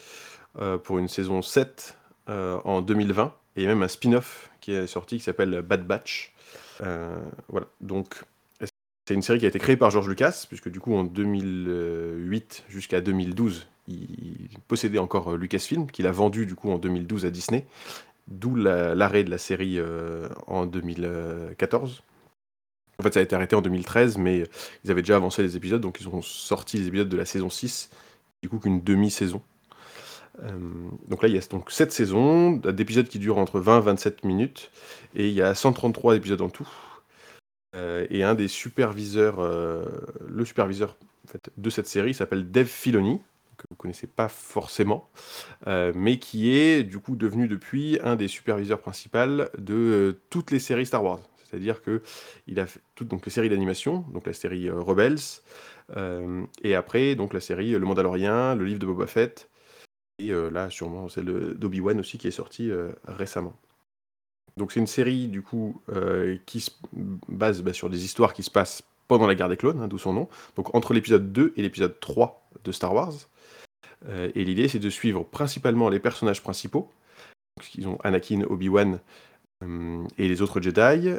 [0.59, 1.97] euh, pour une saison 7
[2.29, 6.33] euh, en 2020, et même un spin-off qui est sorti qui s'appelle Bad Batch.
[6.81, 7.17] Euh,
[7.49, 8.23] voilà, donc
[8.59, 12.65] c'est une série qui a été créée par George Lucas, puisque du coup en 2008
[12.69, 17.29] jusqu'à 2012, il possédait encore euh, Lucasfilm, qu'il a vendu du coup en 2012 à
[17.29, 17.65] Disney,
[18.27, 22.03] d'où la- l'arrêt de la série euh, en 2014.
[22.99, 24.43] En fait, ça a été arrêté en 2013, mais
[24.83, 27.49] ils avaient déjà avancé les épisodes, donc ils ont sorti les épisodes de la saison
[27.49, 27.91] 6,
[28.41, 29.41] du coup qu'une demi-saison.
[30.43, 30.49] Euh,
[31.07, 34.23] donc là, il y a donc 7 saisons, d'épisodes qui durent entre 20 et 27
[34.23, 34.71] minutes,
[35.15, 36.69] et il y a 133 épisodes en tout.
[37.75, 40.97] Euh, et un des superviseurs, le superviseur
[41.57, 43.21] de cette série s'appelle Dave Filoni,
[43.57, 45.09] que vous connaissez pas forcément,
[45.67, 50.51] euh, mais qui est du coup devenu depuis un des superviseurs principaux de euh, toutes
[50.51, 51.19] les séries Star Wars.
[51.43, 52.01] C'est-à-dire que
[52.45, 55.19] il a fait toutes donc les séries d'animation, donc la série euh, Rebels,
[56.63, 59.49] et après donc la série Le Mandalorian, le livre de Boba Fett,
[60.19, 62.69] et là sûrement celle de- d'Obi-Wan aussi qui est sortie
[63.05, 63.53] récemment.
[64.57, 65.81] Donc c'est une série du coup
[66.45, 66.71] qui se
[67.29, 69.97] base bah, sur des histoires qui se passent pendant la guerre des clones, hein, d'où
[69.97, 73.13] son nom, donc entre l'épisode 2 et l'épisode 3 de Star Wars.
[74.07, 76.91] Euh, et l'idée c'est de suivre principalement les personnages principaux,
[77.57, 78.99] donc, ils ont Anakin, Obi-Wan
[79.63, 81.09] euh, et les autres Jedi.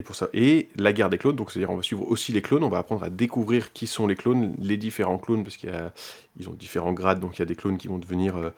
[0.00, 2.42] Et, pour ça, et la guerre des clones, donc c'est-à-dire on va suivre aussi les
[2.42, 6.48] clones, on va apprendre à découvrir qui sont les clones, les différents clones, parce qu'ils
[6.48, 8.50] ont différents grades, donc il y a des clones qui vont devenir euh,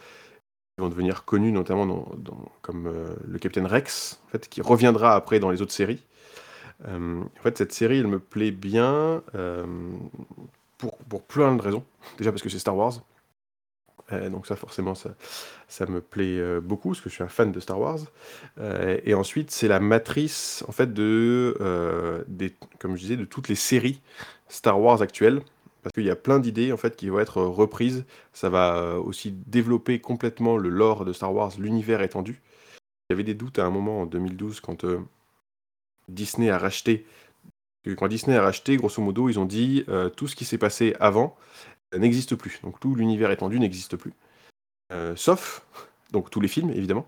[0.78, 2.11] vont devenir connus, notamment
[2.62, 2.90] comme
[3.26, 6.02] le Capitaine Rex, en fait, qui reviendra après dans les autres séries.
[6.87, 9.22] En fait, cette série, elle me plaît bien
[10.81, 11.85] pour, pour plein de raisons.
[12.19, 12.95] Déjà parce que c'est Star Wars.
[14.12, 15.11] Euh, donc ça, forcément, ça,
[15.69, 17.99] ça me plaît euh, beaucoup, parce que je suis un fan de Star Wars.
[18.59, 23.49] Euh, et ensuite, c'est la matrice, en fait, de, des, comme je disais, de toutes
[23.49, 24.01] les séries
[24.49, 25.43] Star Wars actuelles.
[25.83, 29.33] Parce qu'il y a plein d'idées, en fait, qui vont être reprises ça va aussi
[29.33, 32.43] développer complètement le lore de Star Wars, l'univers étendu.
[33.11, 34.85] Avait des doutes à un moment en 2012 quand
[36.09, 37.07] Disney a racheté.
[37.97, 40.95] Quand Disney a racheté, grosso modo, ils ont dit euh, tout ce qui s'est passé
[41.01, 41.37] avant
[41.95, 42.61] euh, n'existe plus.
[42.62, 44.12] Donc tout l'univers étendu n'existe plus.
[44.93, 45.64] Euh, sauf,
[46.12, 47.07] donc tous les films évidemment,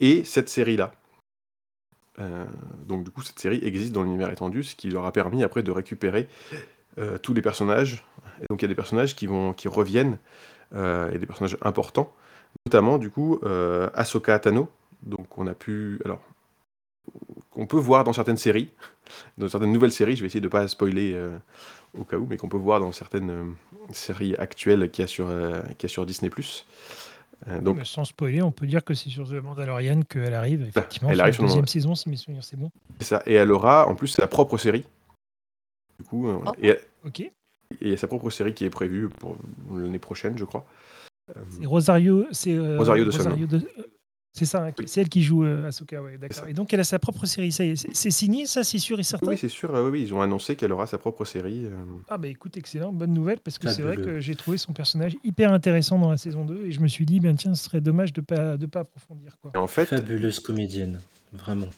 [0.00, 0.92] et cette série-là.
[2.86, 5.64] Donc du coup, cette série existe dans l'univers étendu, ce qui leur a permis après
[5.64, 6.28] de récupérer
[7.22, 8.04] tous les personnages.
[8.40, 10.18] Et donc il y a des personnages qui, vont, qui reviennent,
[10.72, 12.14] et des personnages importants,
[12.64, 13.40] notamment du coup
[13.94, 14.70] Ahsoka Tano,
[15.02, 16.20] donc on a pu, alors
[17.50, 18.70] qu'on peut voir dans certaines séries,
[19.38, 21.36] dans certaines nouvelles séries, je vais essayer de ne pas spoiler euh,
[21.98, 23.44] au cas où, mais qu'on peut voir dans certaines euh,
[23.92, 26.30] séries actuelles qu'il y euh, qu'il y a sur Disney+.
[27.48, 30.62] Euh, donc Mais sans spoiler, on peut dire que c'est sur The Mandalorian qu'elle arrive.
[30.62, 32.70] Effectivement, elle arrive la sur le deuxième saison, si mes souvenirs c'est bon.
[33.00, 34.84] c'est ça, et elle aura en plus sa propre série.
[35.98, 36.42] Du coup, Oh.
[36.62, 37.20] et, Ok.
[37.20, 37.32] et
[37.80, 39.36] il y a sa propre série qui est prévue pour
[39.72, 40.64] l'année prochaine, je crois.
[41.50, 43.04] C'est Rosario, c'est Rosario
[43.46, 43.82] de- euh,
[44.34, 46.46] C'est ça, hein, c'est elle qui joue euh, Ahsoka, ouais, d'accord.
[46.48, 48.98] Et donc elle a sa propre série, ça y est, c'est signé, ça, c'est sûr
[48.98, 49.30] et certain?
[49.30, 51.66] oui, c'est sûr, euh, oui, oui, ils ont annoncé qu'elle aura sa propre série.
[51.66, 54.72] euh, Ah bah écoute, excellent, bonne nouvelle, parce que c'est vrai que j'ai trouvé son
[54.72, 57.64] personnage hyper intéressant dans la saison 2, et je me suis dit, ben tiens, ce
[57.64, 59.52] serait dommage de pas de pas approfondir quoi.
[59.54, 61.00] Et en fait, Fabuleuse comédienne,
[61.34, 61.68] vraiment.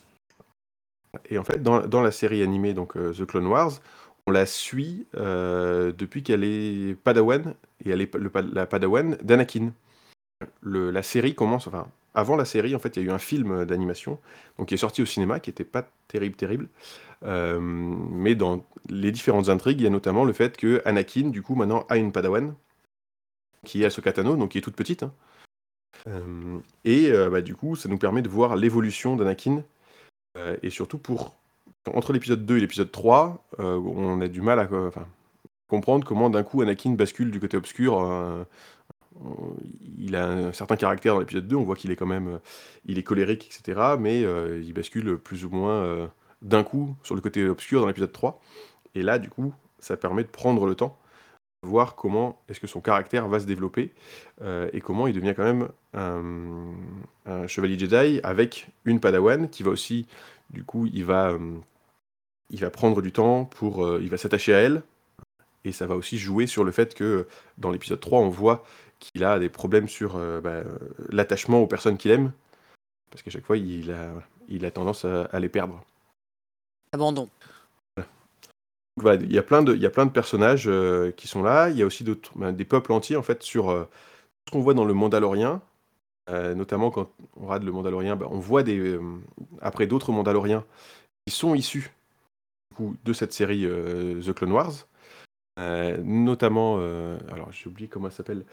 [1.28, 3.80] Et en fait, dans, dans la série animée, donc euh, The Clone Wars,
[4.26, 9.16] on la suit euh, depuis qu'elle est Padawan, et elle est le pa- la Padawan
[9.22, 9.72] d'Anakin.
[10.60, 13.18] Le- La série commence, enfin, avant la série, en fait, il y a eu un
[13.18, 14.18] film d'animation,
[14.58, 16.68] donc qui est sorti au cinéma, qui était pas terrible, terrible.
[17.24, 21.42] Euh, mais dans les différentes intrigues, il y a notamment le fait que Anakin, du
[21.42, 22.54] coup, maintenant, a une Padawan,
[23.64, 25.02] qui est Ahsoka Tano, donc qui est toute petite.
[25.02, 25.12] hein.
[26.06, 29.62] Euh, et euh, bah, du coup, ça nous permet de voir l'évolution d'Anakin,
[30.36, 31.34] euh, et surtout pour
[31.92, 34.90] entre l'épisode 2 et l'épisode 3, euh, on a du mal à euh,
[35.68, 38.46] comprendre comment d'un coup Anakin bascule du côté obscur.
[39.22, 39.54] Euh,
[39.96, 42.38] il a un certain caractère dans l'épisode 2, on voit qu'il est quand même euh,
[42.84, 43.96] il est colérique, etc.
[43.98, 46.10] Mais euh, il bascule plus ou moins
[46.42, 48.40] d'un coup sur le côté obscur dans l'épisode 3.
[48.94, 50.98] Et là, du coup, ça permet de prendre le temps,
[51.62, 53.92] voir comment est-ce que son caractère va se développer
[54.72, 60.06] et comment il devient quand même un, chevalier Jedi avec une Padawan qui va aussi,
[60.50, 61.36] du coup, il va,
[62.50, 64.82] il va prendre du temps pour, il va s'attacher à elle
[65.64, 67.26] et ça va aussi jouer sur le fait que
[67.58, 68.64] dans l'épisode 3, on voit
[69.10, 70.62] qu'il a des problèmes sur euh, bah,
[71.10, 72.32] l'attachement aux personnes qu'il aime
[73.10, 74.12] parce qu'à chaque fois, il a,
[74.48, 75.84] il a tendance à, à les perdre.
[76.92, 77.28] Abandon.
[78.96, 81.42] Voilà, il y a plein de, il y a plein de personnages euh, qui sont
[81.42, 81.68] là.
[81.70, 83.88] Il y a aussi d'autres, ben, des peuples entiers en fait sur euh,
[84.46, 85.62] ce qu'on voit dans le Mandalorien.
[86.26, 88.98] Notamment quand on regarde le Mandalorien, on voit des,
[89.60, 90.64] après d'autres Mandaloriens
[91.26, 91.92] qui sont issus
[92.70, 94.86] du coup, de cette série The Clone Wars.
[95.60, 98.44] Euh, notamment, euh, alors j'ai oublié comment elle s'appelle,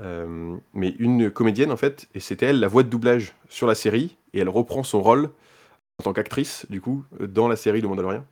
[0.00, 3.74] euh, mais une comédienne en fait, et c'était elle la voix de doublage sur la
[3.74, 5.30] série, et elle reprend son rôle
[5.98, 8.24] en tant qu'actrice du coup dans la série Le Mandalorien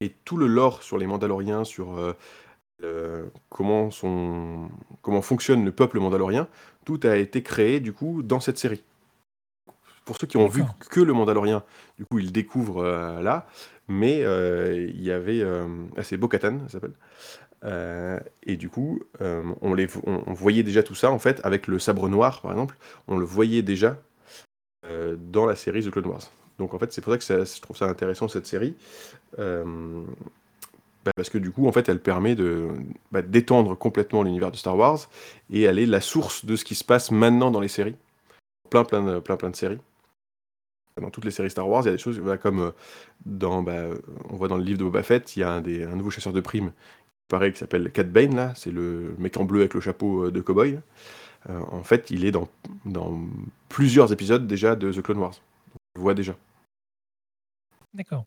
[0.00, 2.16] et tout le lore sur les Mandaloriens, sur euh,
[2.84, 3.90] euh, comment,
[5.22, 6.46] fonctionne le peuple mandalorien,
[6.84, 8.82] tout a été créé du coup dans cette série.
[10.04, 11.64] Pour ceux qui ont vu que le Mandalorien,
[11.98, 13.46] du coup ils découvrent euh, là,
[13.88, 15.42] mais il y avait,
[15.96, 16.92] ah, c'est Bo-Katan, ça s'appelle.
[17.64, 21.66] Euh, et du coup, euh, on, les, on, voyait déjà tout ça en fait avec
[21.66, 22.76] le sabre noir par exemple,
[23.08, 24.00] on le voyait déjà
[24.86, 26.30] euh, dans la série The Clone Wars.
[26.58, 28.76] Donc en fait, c'est pour ça que je trouve ça intéressant cette série.
[31.04, 32.68] Bah, parce que du coup, en fait, elle permet de
[33.12, 35.08] bah, d'étendre complètement l'univers de Star Wars
[35.50, 37.96] et elle est la source de ce qui se passe maintenant dans les séries.
[38.70, 39.78] Plein, plein, plein, plein de séries.
[41.00, 42.72] Dans toutes les séries Star Wars, il y a des choses voilà, comme
[43.24, 43.84] dans, bah,
[44.30, 46.40] on voit dans le livre de Boba Fett, il y a un nouveau chasseur de
[46.40, 46.72] primes
[47.28, 50.30] pareil qui s'appelle Cat Bane là, c'est le mec en bleu avec le chapeau euh,
[50.30, 50.78] de cowboy.
[51.48, 52.48] Euh, en fait, il est dans,
[52.84, 53.20] dans
[53.68, 55.34] plusieurs épisodes déjà de The Clone Wars.
[55.74, 56.36] On le voit déjà.
[57.94, 58.24] D'accord.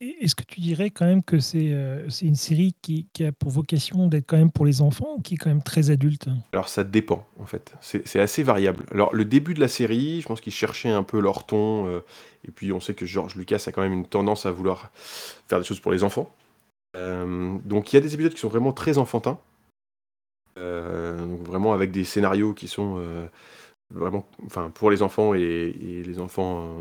[0.00, 3.50] Est-ce que tu dirais quand même que c'est euh, une série qui, qui a pour
[3.50, 6.26] vocation d'être quand même pour les enfants ou qui est quand même très adulte?
[6.52, 8.84] Alors ça dépend en fait, c'est c'est assez variable.
[8.90, 12.00] Alors le début de la série, je pense qu'ils cherchaient un peu leur ton, euh,
[12.46, 14.90] et puis on sait que George Lucas a quand même une tendance à vouloir
[15.48, 16.34] faire des choses pour les enfants.
[16.94, 19.38] Euh, donc il y a des épisodes qui sont vraiment très enfantins,
[20.58, 23.26] euh, vraiment avec des scénarios qui sont euh,
[23.90, 26.76] vraiment enfin, pour les enfants et, les enfants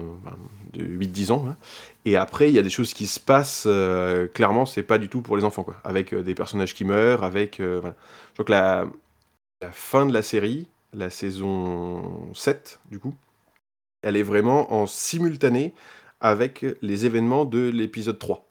[0.74, 1.46] de 8-10 ans.
[1.50, 1.58] hein.
[2.06, 3.68] Et après, il y a des choses qui se passent,
[4.34, 5.76] clairement, c'est pas du tout pour les enfants, quoi.
[5.84, 7.58] Avec des personnages qui meurent, avec...
[7.60, 8.88] Je que la,
[9.62, 13.16] la fin de la série, la saison 7, du coup,
[14.02, 15.74] elle est vraiment en simultané
[16.20, 18.46] avec les événements de l'épisode 3.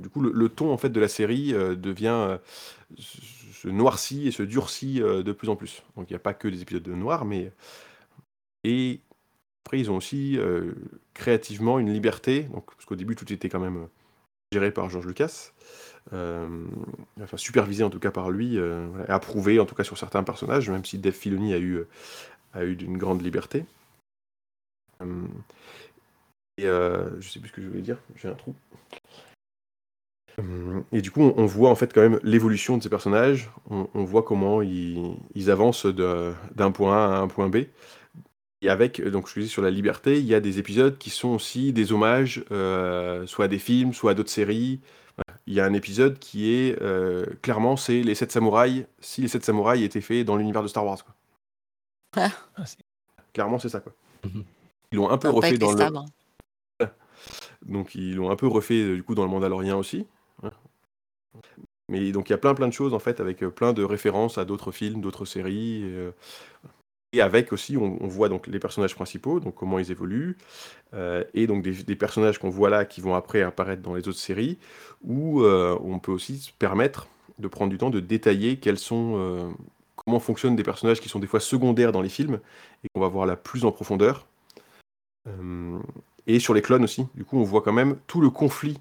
[0.00, 2.38] Du coup, le, ton en fait de la série euh, devient euh,
[2.98, 5.84] se noircit et se durcit euh, de plus en plus.
[5.96, 7.52] Donc il n'y a pas que des épisodes de noir, mais
[8.64, 9.00] et
[9.64, 10.36] après ils ont aussi
[11.14, 12.42] créativement une liberté.
[12.42, 13.88] Donc parce qu'au début tout était quand même
[14.52, 15.52] géré par George Lucas,
[16.10, 20.68] enfin supervisé en tout cas par lui, voilà, approuvé en tout cas sur certains personnages,
[20.70, 21.84] même si Dave Filoni a eu
[22.52, 23.64] a eu d'une grande liberté.
[26.58, 28.54] Et je sais plus ce que je voulais dire, j'ai un trou.
[30.38, 33.50] Euh, Et du coup, on, voit en fait quand même l'évolution de ces personnages.
[33.70, 37.66] On, on voit comment ils, ils avancent de- d'un point A à un point B.
[38.62, 41.28] Et avec, donc je disais sur la liberté, il y a des épisodes qui sont
[41.28, 44.80] aussi des hommages, euh, soit à des films, soit à d'autres séries.
[45.46, 48.86] Il y a un épisode qui est euh, clairement, c'est les 7 samouraïs.
[49.00, 51.14] Si les 7 samouraïs étaient faits dans l'univers de Star Wars, quoi.
[52.56, 52.78] Ah, c'est-
[53.34, 53.92] Clairement, c'est ça, quoi.
[54.24, 54.44] Mhm.
[54.92, 55.76] Ils l'ont un peu refait dans le.
[57.66, 60.06] Donc ils l'ont un peu refait du coup dans le Mandalorian aussi.
[61.90, 63.82] Mais donc il y a plein plein de choses en fait avec euh, plein de
[63.84, 65.82] références à d'autres films, d'autres séries.
[65.82, 66.10] Et, euh,
[67.12, 70.36] et avec aussi on, voit donc les personnages principaux, donc comment ils évoluent,
[70.94, 74.18] euh, et donc des, personnages qu'on voit là qui vont après apparaître dans les autres
[74.18, 74.58] séries,
[75.04, 77.06] où on peut aussi se permettre
[77.38, 79.54] de prendre du temps de détailler quels sont
[79.94, 82.40] comment fonctionnent des personnages qui sont des fois secondaires dans les films
[82.82, 84.26] et qu'on va voir là plus en profondeur.
[86.26, 88.80] Et sur les clones aussi, du coup, on voit quand même tout le conflit.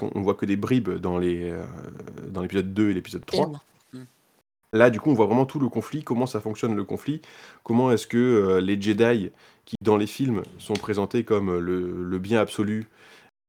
[0.00, 1.64] On, voit que des bribes dans les euh,
[2.28, 3.46] dans l'épisode 2 et l'épisode 3.
[3.46, 3.58] Film.
[4.74, 7.22] Là, du coup, on voit vraiment tout le conflit, comment ça fonctionne le conflit,
[7.62, 9.30] comment est-ce que euh, les Jedi,
[9.64, 12.88] qui dans les films sont présentés comme euh, le, le bien absolu,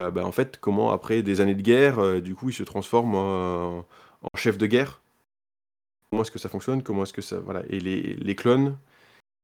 [0.03, 3.15] euh, bah, en fait, comment après des années de guerre, du coup, ils se transforment
[3.15, 5.01] en, en chef de guerre.
[6.11, 8.77] Comment est-ce que ça fonctionne Comment est-ce que ça voilà Et les, les clones,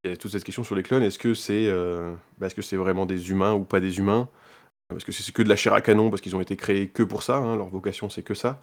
[0.03, 1.01] il y a toute cette question sur les clones.
[1.01, 1.67] Est-ce que c'est
[2.37, 4.29] bah, est-ce que c'est vraiment des humains ou pas des humains?
[4.91, 7.03] Parce que c'est que de la chair à canon, parce qu'ils ont été créés que
[7.03, 7.37] pour ça.
[7.37, 8.61] hein, leur vocation, c'est que ça.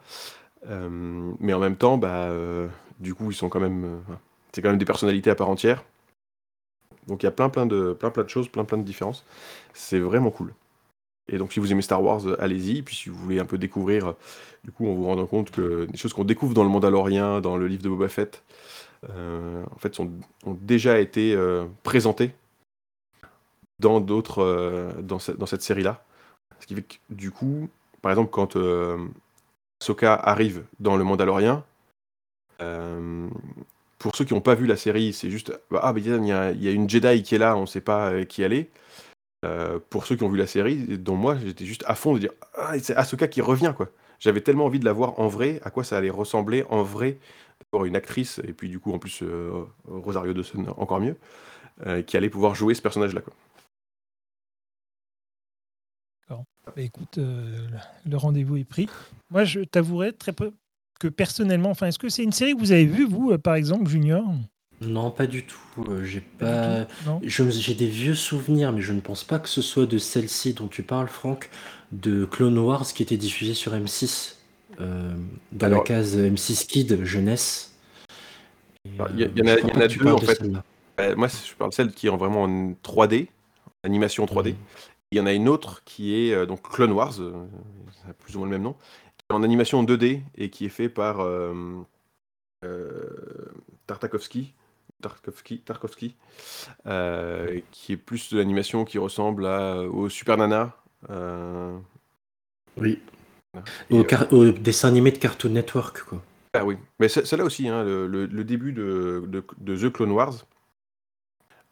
[0.68, 2.68] Euh, mais en même temps, bah, euh,
[3.01, 4.14] du coup, ils sont quand même, euh,
[4.53, 5.85] c'est quand même des personnalités à part entière.
[7.07, 9.24] Donc il y a plein, plein de, plein, plein de choses, plein, plein de différences.
[9.72, 10.53] C'est vraiment cool.
[11.31, 12.83] Et donc si vous aimez Star Wars, allez-y.
[12.83, 14.14] Puis si vous voulez un peu découvrir,
[14.64, 17.57] du coup, en vous rendant compte que des choses qu'on découvre dans le Mandalorian, dans
[17.57, 18.43] le livre de Boba Fett,
[19.05, 20.11] en fait, ont
[20.61, 21.37] déjà été
[21.83, 22.33] présentées
[23.79, 26.05] dans d'autres, dans, cette- dans cette série-là.
[26.61, 27.68] Ce qui fait que du coup,
[28.03, 29.07] par exemple, quand euh,
[29.80, 31.64] Ahsoka arrive dans le Mandalorian,
[32.61, 33.28] euh,
[33.99, 36.32] pour ceux qui n'ont pas vu la série, c'est juste bah, ah, mais il y,
[36.32, 38.70] a- une Jedi qui est là, on ne sait pas euh, qui elle est.
[39.44, 42.18] Euh, pour ceux qui ont vu la série, dont moi, j'étais juste à fond de
[42.18, 43.88] dire ah, c'est Ahsoka qui revient quoi.
[44.20, 47.18] J'avais tellement envie de la voir en vrai, à quoi ça allait ressembler en vrai,
[47.72, 51.16] d'avoir une actrice et puis du coup en plus euh, Rosario Dawson encore mieux,
[52.07, 53.32] qui allait pouvoir jouer ce personnage-là quoi.
[56.77, 57.66] Bah, écoute, euh,
[58.09, 58.89] le rendez-vous est pris.
[59.31, 60.53] Moi, je t'avouerai très peu
[61.01, 63.55] que personnellement, enfin, est-ce que c'est une série que vous avez vue, vous, euh, par
[63.55, 64.25] exemple, Junior?
[64.81, 65.59] Non, pas du tout.
[65.89, 66.87] euh, J'ai Pas
[67.23, 70.69] J'ai des vieux souvenirs, mais je ne pense pas que ce soit de celle-ci dont
[70.69, 71.51] tu parles, Franck,
[71.93, 74.37] de Clone Wars qui était diffusée sur M6,
[74.81, 75.14] euh,
[75.53, 77.77] dans Alors- la case M6 Kid jeunesse.
[78.85, 80.41] Il y il y en a- y en a deux, en fait.
[81.01, 83.29] Euh, moi, je parle de celle qui est en vraiment en 3D,
[83.85, 84.55] animation 3D.
[85.11, 87.32] Il y en a une autre qui est euh, donc Clone Wars, euh,
[88.02, 88.74] ça a plus ou moins le même nom,
[89.16, 91.82] qui est en animation 2D et qui est fait par euh,
[93.86, 94.54] Tartakovsky.
[95.00, 96.16] Tarkovsky, Tarkovsky
[96.86, 100.76] euh, qui est plus de l'animation qui ressemble à, au Super Nana.
[101.09, 101.78] euh,
[102.76, 103.00] Oui.
[103.90, 106.20] Au, car- au dessin animé de Cartoon Network, quoi.
[106.54, 109.92] Ah oui, mais c'est là aussi, hein, le, le- le début de, de- de The
[109.92, 110.34] Clone Wars,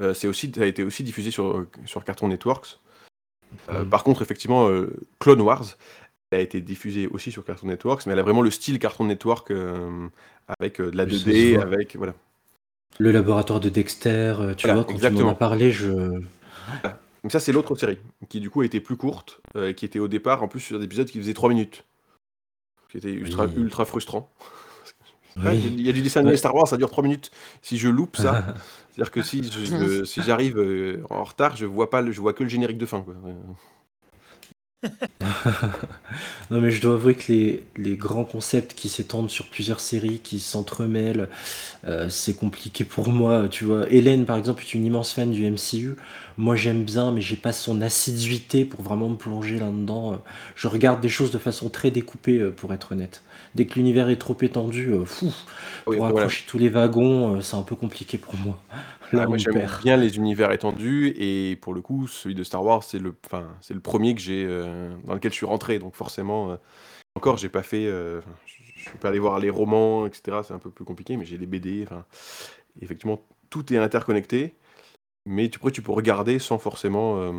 [0.01, 2.79] euh, c'est aussi, ça a été aussi diffusé sur, sur Cartoon Networks.
[3.71, 3.85] Euh.
[3.85, 5.65] Par contre, effectivement, euh, Clone Wars
[6.33, 9.51] a été diffusé aussi sur Cartoon Networks, mais elle a vraiment le style Cartoon Network
[9.51, 10.09] euh,
[10.61, 11.63] avec de la Oui, ça se 2D, voit.
[11.65, 12.15] avec voilà.
[12.99, 15.31] Le laboratoire de Dexter, tu Voilà, vois, quand tu m'en exactement.
[15.31, 15.91] as parlé, je...
[17.23, 17.99] Donc ça, c'est l'autre série
[18.29, 20.79] qui du coup a été plus courte, euh, qui était au départ en plus sur
[20.79, 21.85] des épisodes qui faisaient 3 minutes,
[22.91, 23.53] qui était ultra, Oui.
[23.57, 24.31] ultra frustrant.
[25.45, 25.59] Ouais.
[25.59, 26.37] Il y a du dessin animé Ouais.
[26.37, 27.31] Star Wars, ça dure 3 minutes.
[27.63, 28.45] Si je loupe ça,
[28.95, 32.33] c'est-à-dire que si je- si j'arrive euh, en retard, je vois pas, le- je vois
[32.33, 33.03] que le générique de fin.
[33.03, 33.15] Quoi.
[36.51, 40.21] Non, mais je dois avouer que les, les grands concepts qui s'étendent sur plusieurs séries,
[40.21, 41.29] qui s'entremêlent,
[41.87, 43.49] euh, c'est compliqué pour moi.
[43.51, 45.97] Tu vois, Hélène, par exemple, est une immense fan du MCU.
[46.39, 50.23] Moi, j'aime bien, mais j'ai pas son assiduité pour vraiment me plonger là-dedans.
[50.57, 53.23] Je regarde des choses de façon très découpée, euh, pour être honnête.
[53.57, 55.33] Dès que l'univers est trop étendu, euh, fou,
[55.87, 56.21] Oui, pour voilà.
[56.21, 58.63] accrocher tous les wagons, euh, c'est un peu compliqué pour moi.
[59.13, 59.83] Là, Ah, moi, j'aime perd.
[59.83, 63.49] bien les univers étendus et pour le coup, celui de Star Wars, c'est le, enfin,
[63.63, 65.79] c'est le premier que j'ai euh, dans lequel je suis rentré.
[65.79, 66.57] Donc forcément, euh,
[67.15, 70.43] encore, j'ai pas fait, euh, je suis pas allé voir les romans, etc.
[70.47, 71.85] C'est un peu plus compliqué, mais j'ai les BD.
[71.85, 72.05] Enfin,
[72.83, 74.55] effectivement, tout est interconnecté,
[75.25, 77.33] mais tu, tu peux regarder sans forcément,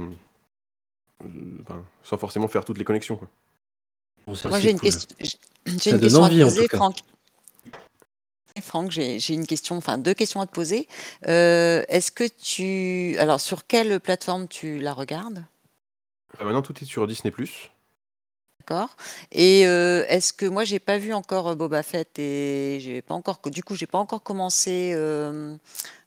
[1.61, 3.18] enfin, sans forcément faire toutes les connexions.
[3.18, 3.28] Quoi.
[4.26, 4.89] Bon, ça, Moi, j'ai une, cool.
[4.89, 5.15] question-
[5.68, 6.68] j'ai une question envie, à en te tout poser.
[6.70, 6.97] Franck.
[8.61, 10.88] Franck, j'ai une question, enfin deux questions à te poser.
[11.28, 15.45] Euh, Est-ce que tu, alors sur quelle plateforme tu la regardes,
[16.41, 17.32] Euh, maintenant, tout est sur Disney+.
[18.59, 18.95] d'accord
[19.32, 23.13] Et euh, est-ce que moi j'ai pas vu encore euh, Boba Fett et j'ai pas
[23.13, 25.55] encore, du coup j'ai pas encore commencé euh,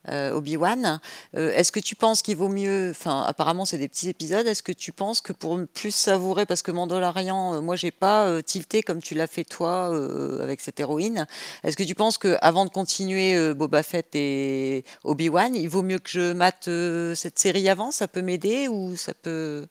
[0.08, 1.00] Obi-Wan.
[1.36, 4.46] Euh, est-ce que tu penses qu'il vaut mieux, enfin apparemment c'est des petits épisodes.
[4.46, 8.26] Est-ce que tu penses que pour plus savourer, parce que Mandalorian, euh, moi j'ai pas
[8.26, 11.26] euh, tilté comme tu l'as fait toi euh, avec cette héroïne.
[11.64, 15.82] Est-ce que tu penses que avant de continuer euh, Boba Fett et Obi-Wan, il vaut
[15.82, 17.90] mieux que je mate euh, cette série avant?
[17.90, 19.66] Ça peut m'aider ou ça peut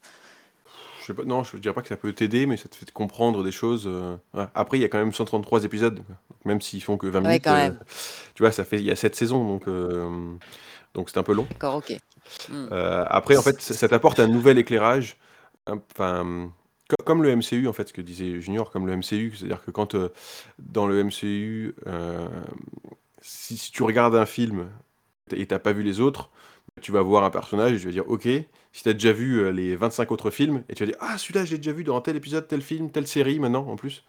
[1.10, 2.92] Je sais pas, non, je dirais pas que ça peut t'aider, mais ça te fait
[2.92, 3.86] comprendre des choses.
[3.88, 4.16] euh.
[4.54, 6.06] Après, il y a quand même 133 épisodes, donc
[6.46, 7.80] même s'ils font que 20 Ouais, minutes, quand euh, même.
[8.36, 10.36] tu vois, ça fait, il y a 7 saisons, donc euh,
[10.94, 11.48] donc c'est un peu long.
[11.50, 11.98] D'accord, ok.
[12.48, 12.68] Hmm.
[12.72, 15.18] Euh, après, en fait, ça, ça t'apporte un nouvel éclairage,
[15.66, 16.52] un- enfin,
[16.88, 19.72] co- comme le MCU, en fait, ce que disait Junior, comme le MCU, c'est-à-dire que
[19.72, 20.10] quand euh,
[20.60, 22.28] dans le MCU, euh,
[23.22, 24.70] si, si tu regardes un film
[25.32, 26.30] et t'as pas vu les autres,
[26.80, 28.28] tu vas voir un personnage et tu vas dire, ok,
[28.72, 31.18] si tu as déjà vu euh, les 25 autres films, et tu vas dire, ah,
[31.18, 34.04] celui-là, je l'ai déjà vu dans tel épisode, tel film, telle série, maintenant, en plus.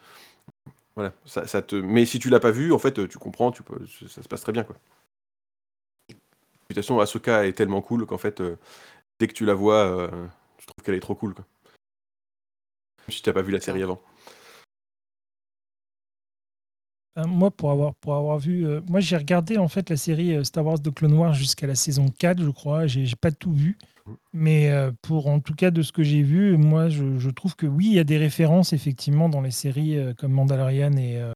[0.97, 1.77] Voilà, ça, ça te...
[1.77, 3.79] mais si tu l'as pas vu, en fait, tu comprends, tu peux...
[4.09, 4.77] ça se passe très bien, quoi.
[6.71, 8.57] De toute façon, Ahsoka est tellement cool qu'en fait, euh,
[9.18, 10.09] dès que tu la vois, euh,
[10.57, 11.45] tu trouves qu'elle est trop cool, quoi.
[13.01, 14.01] Même si t'as pas vu la série avant.
[17.21, 20.35] Euh, Moi, pour avoir, pour avoir vu, euh, moi j'ai regardé en fait la série
[20.35, 22.87] euh, Star Wars de Clone Wars jusqu'à la saison 4, je crois.
[22.87, 23.77] J'ai j'ai pas tout vu.
[24.33, 27.55] Mais euh, pour en tout cas de ce que j'ai vu, moi je, je trouve
[27.55, 31.16] que oui, il y a des références effectivement dans les séries euh, comme Mandalorian et,
[31.18, 31.33] euh,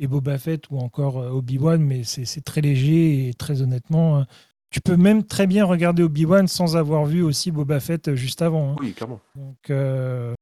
[0.00, 4.18] et Boba Fett ou encore euh, Obi-Wan, mais c'est c'est très léger et très honnêtement,
[4.20, 4.22] euh,
[4.70, 8.42] tu peux même très bien regarder Obi-Wan sans avoir vu aussi Boba Fett euh, juste
[8.42, 8.72] avant.
[8.72, 8.76] hein.
[8.80, 9.20] Oui, clairement.
[9.36, 10.34] Donc euh,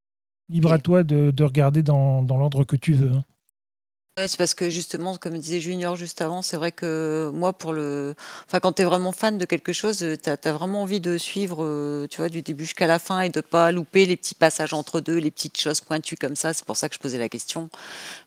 [0.49, 3.13] libre à toi de, de regarder dans, dans l'ordre que tu veux.
[3.13, 3.25] hein.
[4.27, 8.15] C'est parce que justement, comme disait Junior juste avant, c'est vrai que moi, pour le,
[8.47, 11.65] enfin, quand tu es vraiment fan de quelque chose, tu as, vraiment envie de suivre,
[11.65, 14.73] euh, tu vois, du début jusqu'à la fin et de pas louper les petits passages
[14.75, 16.53] entre deux, les petites choses pointues comme ça.
[16.53, 17.71] C'est pour ça que je posais la question.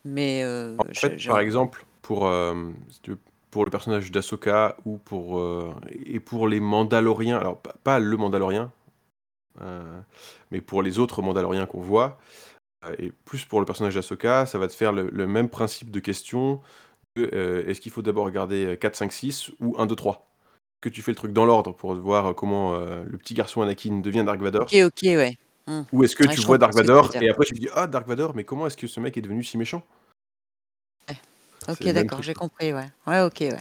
[0.06, 2.72] Mais euh, En fait, par exemple, pour, euh,
[3.52, 5.74] pour le personnage d'Ahsoka ou pour, euh,
[6.06, 8.72] et pour les Mandaloriens, alors pas, le Mandalorien,
[9.62, 10.00] euh,
[10.50, 12.51] mais pour les autres Mandaloriens qu'on voit, euh,
[12.98, 16.00] et plus pour le personnage d'Ahsoka, ça va te faire le, le même principe de
[16.00, 16.62] question
[17.16, 20.28] que, euh, est-ce qu'il faut d'abord regarder 4, 5, 6 ou 1, 2, 3
[20.82, 24.00] Que tu fais le truc dans l'ordre pour voir comment euh, le petit garçon Anakin
[24.00, 25.38] devient Dark Vador Ok, ok, ouais.
[25.68, 25.84] Hmm.
[25.92, 28.08] Ou est-ce que Ouais, tu vois Dark Vador et après tu te dis Ah, Dark
[28.08, 29.84] Vador, mais comment est-ce que ce mec est devenu si méchant?
[31.70, 32.90] Ok, d'accord, j'ai compris, ouais.
[33.06, 33.60] Ouais, ok, ouais.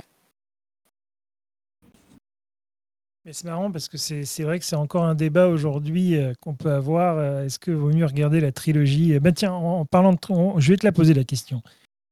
[3.24, 6.54] Mais c'est marrant parce que c'est vrai que c'est encore un débat aujourd'hui euh, qu'on
[6.54, 7.18] peut avoir.
[7.18, 9.12] euh, Est-ce que vaut mieux regarder la trilogie?
[9.12, 11.62] Eh Ben tiens, en, parlant de, on- je vais te la poser la question.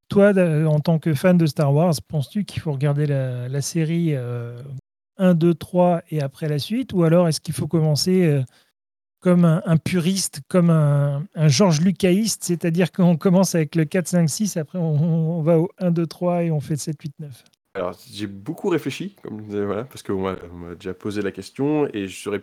[0.09, 4.15] Toi, d- en tant que fan de Star Wars, penses-tu qu'il faut regarder la, série
[4.15, 4.61] euh,
[5.17, 6.93] 1, 2, 3 et après la suite?
[6.93, 8.43] Ou alors est-ce qu'il faut commencer euh,
[9.21, 14.29] comme un, puriste, comme un, un Georges Lucaïste, c'est-à-dire qu'on commence avec le 4, 5,
[14.29, 17.45] 6, après on, va au 1, 2, 3 et on fait le 7, 8, 9
[18.11, 19.17] J'ai beaucoup réfléchi,
[19.91, 22.43] parce qu'on m'a déjà posé la question et je serais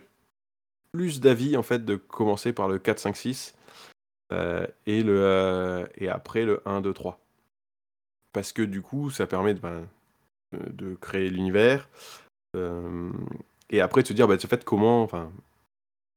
[0.92, 3.54] plus d'avis en fait de commencer par le 4, 5, 6
[4.32, 7.20] euh, et, euh, et après le 1, 2, 3.
[8.32, 9.86] Parce que du coup, ça permet de, ben,
[10.52, 11.88] de- de créer l'univers
[12.54, 13.10] euh,
[13.70, 15.08] et après de se dire, bah, en fait, comment.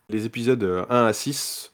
[0.10, 1.69] Les épisodes euh, 1 à 6,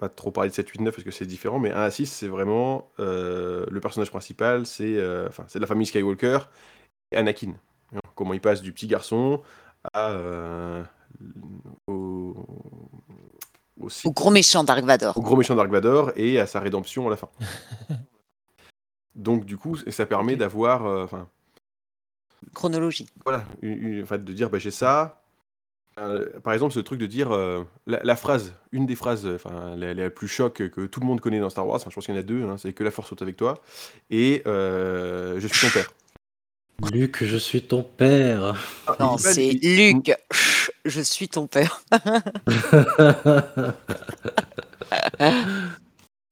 [0.00, 2.06] pas trop parler de 7, 8, 9 parce que c'est différent, mais 1 à 6,
[2.06, 6.38] c'est vraiment euh, le personnage principal, c'est euh, enfin, c'est de la famille Skywalker
[7.12, 7.52] et Anakin.
[8.14, 9.42] Comment il passe du petit garçon
[9.92, 10.82] à, euh,
[11.86, 12.34] au,
[13.80, 15.16] au, Sith- Au gros méchant Dark Vador.
[15.16, 17.28] au gros méchant Dark Vador et à sa rédemption à la fin.
[19.14, 21.08] Donc du coup, ça permet d'avoir,
[22.54, 23.06] Chronologie.
[23.24, 25.19] voilà, une- une- enfin, de dire bah, j'ai ça.
[25.98, 29.34] Euh, par exemple, ce truc de dire euh, la, la phrase, une des phrases, euh,
[29.34, 31.94] enfin la, la plus choc que tout le monde connaît dans Star Wars, enfin, je
[31.94, 33.60] pense qu'il y en a deux, hein, c'est que la force soit avec toi
[34.08, 35.90] et euh, je suis ton père.
[36.92, 38.54] Luc, je suis ton père.
[38.86, 40.12] Ah, il Non, dit pas- c'est il- Luc.
[40.86, 41.82] Je suis ton père.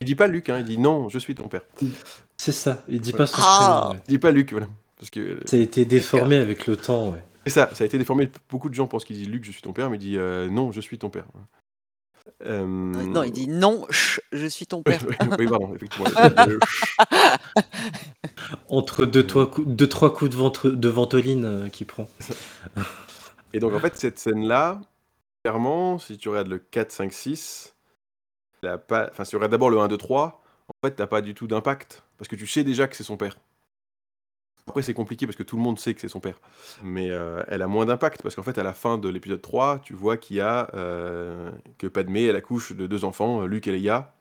[0.00, 1.62] Il dit pas Luc, hein, il dit non, je suis ton père.
[2.36, 3.78] c'est ça, il dit pas son Ah.
[3.80, 3.94] prénom.
[3.94, 4.00] ouais.
[4.08, 4.68] Il dit pas Luc, voilà.
[4.96, 7.22] Parce que Ça a été déformé avec le temps, ouais.
[7.44, 8.30] C'est ça, ça a été déformé.
[8.50, 10.48] Beaucoup de gens pensent qu'il dit Luc, je suis ton père, mais il dit euh,
[10.48, 11.26] non, je suis ton père.
[12.44, 15.00] Euh, Non, il dit non, chut, je suis ton père.
[15.38, 16.08] oui, pardon, effectivement.
[16.40, 16.58] Euh,
[18.68, 22.06] Entre deux, trois coups, deux, trois coups de, ventre, de ventoline euh, qu'il prend.
[23.52, 24.80] Et donc, en fait, cette scène-là,
[25.42, 27.74] clairement, si tu regardes le 4, 5, 6,
[28.62, 29.08] elle a pas...
[29.10, 31.46] enfin, si tu regardes d'abord le 1, 2, 3, en fait, t'as pas du tout
[31.46, 32.04] d'impact.
[32.18, 33.36] Parce que tu sais déjà que c'est son père.
[34.68, 35.26] Après, c'est compliqué?
[35.26, 36.40] Parce que tout le monde sait que c'est son père.
[36.82, 39.80] Mais euh, elle a moins d'impact parce qu'en fait, à la fin de l'épisode 3,
[39.82, 43.72] tu vois qu'il y a euh, que Padmé, elle accouche de deux enfants, Luc et
[43.72, 44.12] Leia.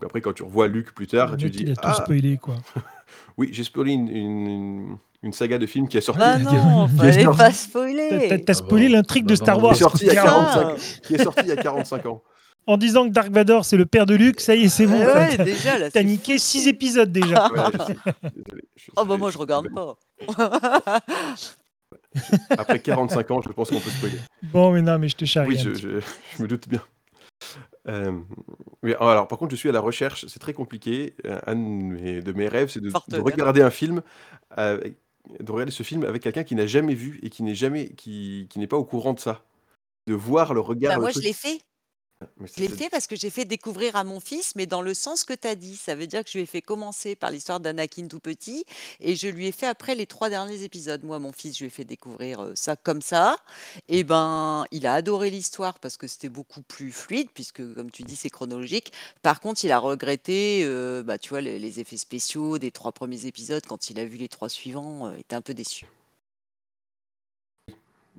[0.00, 2.36] Donc après, quand tu revois Luc plus tard, tu dis il a tout Ah, spoilé,
[2.38, 2.54] quoi.
[3.36, 7.24] oui, j'ai spoilé une, une- une saga de films qui est sortie, Ah non, fallait
[7.24, 7.38] sorti.
[7.38, 8.26] pas spoiler.
[8.28, 9.74] T'as t'as Ah spoilé l'intrigue de Bah, Star bah, Wars.
[9.74, 10.34] qui est sorti il y a Putain.
[10.52, 12.22] 45, qui est sorti il y a 45 ans.
[12.68, 14.98] En disant que Dark Vador, c'est le père de Luke, ça y est, c'est bon.
[14.98, 15.44] Ouais, quoi.
[15.44, 15.90] déjà là.
[15.90, 16.38] T'as niqué fou.
[16.38, 17.48] 6 épisodes déjà.
[17.50, 17.96] Ouais, je sais.
[18.36, 19.96] Désolé, je Oh bah moi je regarde pas.
[22.50, 24.18] Après 45 ans, je pense qu'on peut spoiler.
[24.42, 25.48] Bon, mais non, mais je te charrie.
[25.50, 26.00] Oui, je, je-
[26.36, 26.82] je me doute bien.
[27.88, 28.12] Euh,
[28.82, 31.14] mais alors, par contre, je suis à la recherche, c'est très compliqué.
[31.24, 34.02] Euh, Un de mes, de mes rêves, c'est de, regarder un film,
[34.50, 34.98] avec-
[35.40, 38.46] de regarder ce film avec quelqu'un qui n'a jamais vu et qui n'est jamais, qui,
[38.50, 39.42] qui n'est pas au courant de ça.
[40.06, 40.90] De voir le regard.
[40.92, 41.60] Bah, le moi je l'ai fait.
[42.40, 44.82] Mais Je l'ai c'est- fait parce que j'ai fait découvrir à mon fils, mais dans
[44.82, 45.76] le sens que tu as dit.
[45.76, 48.64] Ça veut dire que je lui ai fait commencer par l'histoire d'Anakin tout petit
[48.98, 51.04] et je lui ai fait après les trois derniers épisodes.
[51.04, 53.36] Moi, mon fils, je lui ai fait découvrir euh, ça comme ça.
[53.88, 58.02] Et ben, il a adoré l'histoire parce que c'était beaucoup plus fluide, puisque, comme tu
[58.02, 58.92] dis, c'est chronologique.
[59.22, 62.90] Par contre, il a regretté, euh, bah, tu vois, les, les effets spéciaux des trois
[62.90, 63.64] premiers épisodes.
[63.66, 65.86] Quand il a vu les trois suivants, euh, il était un peu déçu.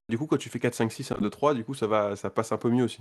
[0.07, 2.15] Du coup, quand tu fais 4, 5, 6, 1, 2, 3, du coup, ça, va,
[2.15, 2.99] ça passe un peu mieux aussi.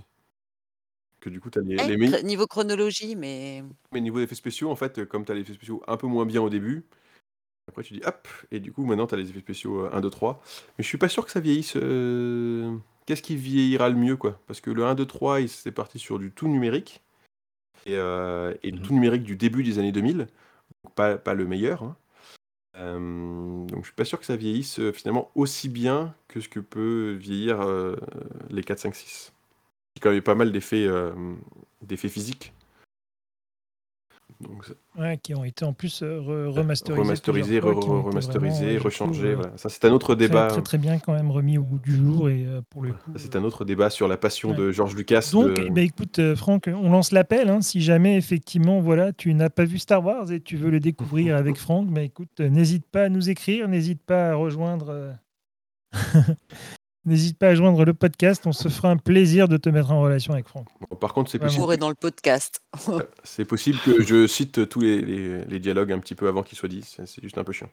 [1.19, 2.23] Que du coup, tu as les, meilleurs.
[2.23, 5.53] niveau chronologie, mais Mais niveau effets spéciaux, en fait, euh, comme tu as les effets
[5.53, 6.85] spéciaux un peu moins bien au début,
[7.67, 10.01] après tu dis hop, et du coup maintenant tu as les effets spéciaux euh, 1,
[10.01, 10.41] 2, 3.
[10.77, 11.73] Mais je suis pas sûr que ça vieillisse.
[11.75, 14.39] euh, Qu'est-ce qui vieillira le mieux, quoi?
[14.47, 17.01] Parce que le 1, 2, 3, il- c'est parti sur du tout numérique.
[17.85, 18.83] Et, euh, et le Mhm.
[18.85, 20.27] tout numérique du début des années 2000.
[20.83, 21.83] Donc pas, pas le meilleur.
[21.83, 21.97] hein.
[22.77, 26.49] Euh, donc je suis pas sûr que ça vieillisse euh, finalement aussi bien que ce
[26.49, 27.95] que peut vieillir euh,
[28.51, 29.33] les 4, 5, 6.
[30.01, 31.11] Quand même pas mal d'effets euh,
[31.81, 32.53] d'effets physiques.
[34.41, 37.01] Donc, ça- Ouais, qui ont été en plus euh, re- remasterisés.
[37.01, 39.19] remasterisé, plusieurs fois, qui ont été remasterisé, vraiment, ouais, je rechangé.
[39.19, 39.57] trouve, euh, Voilà.
[39.57, 40.47] Ça, c'est un autre débat.
[40.47, 43.43] très, très bien quand même remis au goût du jour et pour le C'est un
[43.43, 44.55] autre débat sur la passion Ouais.
[44.55, 45.29] de George Lucas.
[45.33, 47.49] Donc, de- ben, écoute, Franck, on lance l'appel.
[47.49, 50.79] hein, si jamais, effectivement, voilà, tu n'as pas vu Star Wars et tu veux le
[50.79, 55.15] découvrir avec Franck, ben, écoute, n'hésite pas à nous écrire, n'hésite pas à rejoindre.
[57.07, 59.91] euh, N'hésite pas à joindre le podcast, on se fera un plaisir de te mettre
[59.91, 60.67] en relation avec Franck.
[60.89, 62.61] Bon, par contre, c'est possible, dans le podcast.
[63.23, 66.57] c'est possible que je cite tous les, les- les dialogues un petit peu avant qu'ils
[66.57, 66.83] soient dits.
[66.83, 67.69] C'est c'est juste un peu chiant.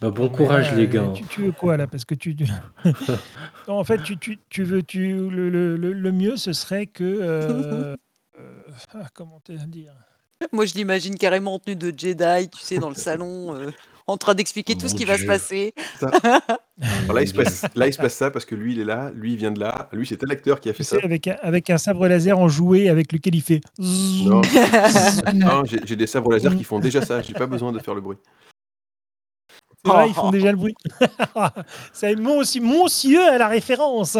[0.00, 1.12] Bah, bon courage, là, les euh, gars.
[1.14, 1.86] Tu, tu veux quoi là?
[1.86, 2.36] Parce que tu.
[3.68, 4.82] Non, en fait, tu, tu, tu veux.
[4.82, 7.02] Tu, le, le- le- le mieux, ce serait que.
[7.04, 7.96] euh,
[8.38, 8.62] euh,
[8.94, 9.94] ah, comment te dire?
[10.52, 13.70] Moi, je l'imagine carrément en tenue de Jedi, tu sais, dans le salon, euh,
[14.12, 15.74] en train d'expliquer Oh tout ce mon qui va se passer.
[16.00, 18.84] Là, il se Mon passe, là, il se passe ça parce que lui, il est
[18.84, 19.88] là, lui, il vient de là.
[19.92, 20.96] Lui, c'est tel acteur qui a fait Tu ça.
[20.96, 23.62] sais, avec un, avec un sabre laser en jouet avec lequel il fait.
[23.78, 24.42] Non,
[25.34, 27.22] non, j'ai des sabres laser qui font déjà ça.
[27.22, 28.18] J'ai pas besoin de faire le bruit.
[29.84, 30.74] Vrai, ils font déjà le bruit.
[31.92, 34.18] Ça, monsieur, monsieur a la référence.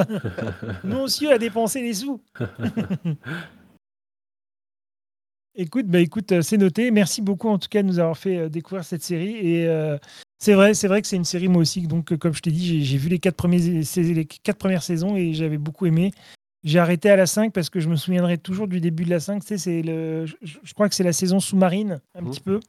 [0.82, 2.22] monsieur a dépensé les sous.
[5.58, 6.90] Écoute, bah écoute, euh, c'est noté.
[6.90, 9.36] Merci beaucoup en tout cas de nous avoir fait euh, découvrir cette série.
[9.36, 9.96] Et euh,
[10.38, 11.86] c'est vrai, c'est vrai que c'est une série moi aussi.
[11.86, 15.16] Donc, comme je t'ai dit, j'ai- vu les quatre, premiers, sais- les quatre premières saisons
[15.16, 16.12] et j'avais beaucoup aimé.
[16.62, 19.20] J'ai arrêté à la 5 parce que je me souviendrai toujours du début de la
[19.20, 19.40] 5.
[19.40, 22.30] Tu sais, c'est le, je, je crois que c'est la saison sous-marine, un Mhm.
[22.30, 22.60] petit peu.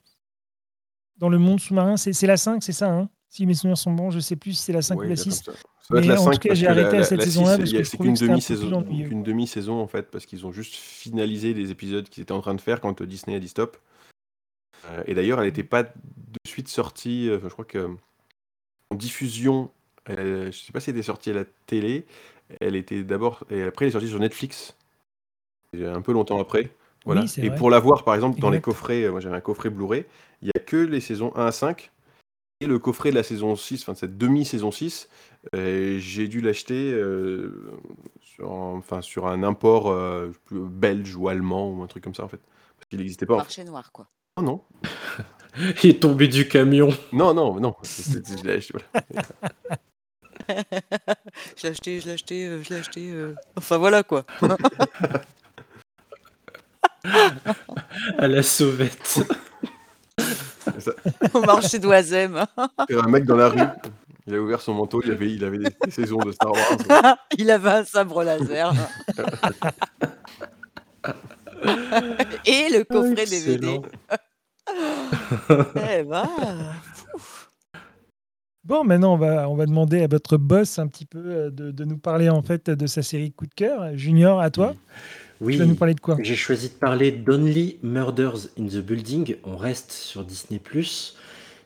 [1.18, 1.98] Dans le monde sous-marin.
[1.98, 3.10] C'est c'est la 5, c'est ça hein?
[3.30, 5.16] Si mes souvenirs sont bons, je sais plus si c'est la 5 Ouais, ou la
[5.16, 5.44] là, comme 6.
[5.44, 5.52] ça.
[5.52, 5.58] Ça
[5.90, 7.32] doit être Mais la en 5 tout cas, j'ai arrêté la, à cette la 6,
[7.32, 11.54] saison-là parce que je qu'une demi-saison, qu'une demi-saison en fait, parce qu'ils ont juste finalisé
[11.54, 13.78] les épisodes qu'ils étaient en train de faire quand Disney a dit stop.
[14.86, 15.90] Euh, et d'ailleurs, elle n'était pas de
[16.48, 17.90] suite sortie, euh, je crois que
[18.90, 19.72] en diffusion,
[20.10, 22.06] euh, je sais pas si elle était sortie à la télé,
[22.62, 24.76] elle était d'abord, et après elle est sortie sur Netflix,
[25.74, 26.70] Et un peu longtemps après.
[27.06, 27.22] Voilà.
[27.22, 27.58] Oui, et vrai.
[27.58, 30.06] pour la voir, par exemple, dans les coffrets, euh, moi j'avais un coffret Blu-ray,
[30.42, 31.90] il n'y a que les saisons 1 à 5 et
[32.66, 35.08] le coffret de la saison 6, enfin de cette demi-saison 6,
[35.56, 37.72] euh, j'ai dû l'acheter euh,
[38.22, 42.16] sur, un- enfin, sur un import euh, plus- belge ou allemand ou un truc comme
[42.16, 42.42] ça en fait.
[42.78, 43.36] Parce qu'il n'existait pas.
[43.36, 44.08] en Marché noir, quoi.
[44.38, 44.62] Non, non,
[45.84, 46.90] Il est tombé du camion.
[47.14, 47.76] non, non, non.
[47.84, 48.88] je l'ai acheté, voilà.
[51.58, 53.10] Je l'ai acheté, je l'ai acheté, je l'ai acheté.
[53.12, 54.26] euh, Enfin voilà quoi.
[58.18, 59.20] à la sauvette.
[60.80, 60.92] Ça,
[61.34, 62.46] Au marché d'Oisem.
[62.90, 63.60] Un mec dans la rue,
[64.28, 67.16] il a ouvert son manteau, il avait, il avait des, des saisons de Star Wars.
[67.38, 68.74] Il avait un sabre laser.
[72.46, 73.54] Et le coffret DVD.
[73.54, 73.82] Excellent.
[75.90, 76.30] Eh ben,
[78.68, 81.72] Bon, maintenant, on va, on va demander à votre boss un petit peu euh, de,
[81.72, 83.96] de nous parler en fait de sa série coup de cœur.
[83.96, 84.76] Junior, à toi,
[85.40, 86.18] Oui, tu vas nous parler de quoi?
[86.20, 89.38] J'ai choisi de parler d'Only Murders in the Building.
[89.44, 90.60] On reste sur Disney+.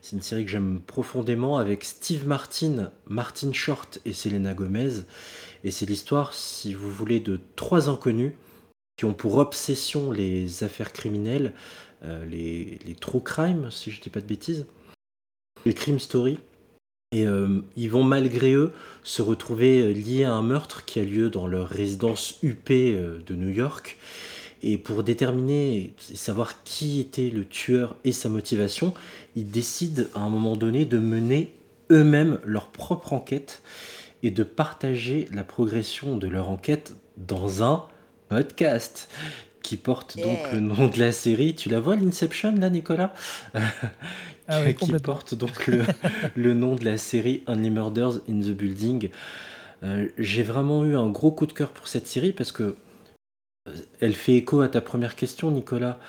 [0.01, 5.03] C'est une série que j'aime profondément avec Steve Martin, Martin Short et Selena Gomez.
[5.63, 8.34] Et c'est l'histoire, si vous voulez, de trois inconnus
[8.97, 11.53] qui ont pour obsession les affaires criminelles,
[12.03, 14.65] euh, les, les true crime, si je ne dis pas de bêtises,
[15.65, 16.39] les crime story.
[17.14, 18.72] Et euh, ils vont malgré eux
[19.03, 23.20] se retrouver euh, liés à un meurtre qui a lieu dans leur résidence UP euh,
[23.28, 23.97] de New York.
[24.64, 28.93] Et pour déterminer et savoir qui était le tueur et sa motivation,
[29.36, 31.53] ils décident à un moment donné de mener
[31.89, 33.62] eux-mêmes leur propre enquête
[34.24, 37.88] et de partager la progression de leur enquête dans un
[38.30, 39.09] podcast
[39.64, 40.53] qui porte donc Yeah.
[40.53, 41.55] le nom de la série.
[41.55, 43.14] Tu la vois l'Inception là, Nicolas?
[44.52, 45.84] Ah oui, Qui porte donc le,
[46.36, 49.10] le nom de la série Only Murders in the Building.
[49.84, 52.76] Euh, J'ai vraiment eu un gros coup de cœur pour cette série parce que
[53.68, 55.99] euh, elle fait écho à ta première question, Nicolas.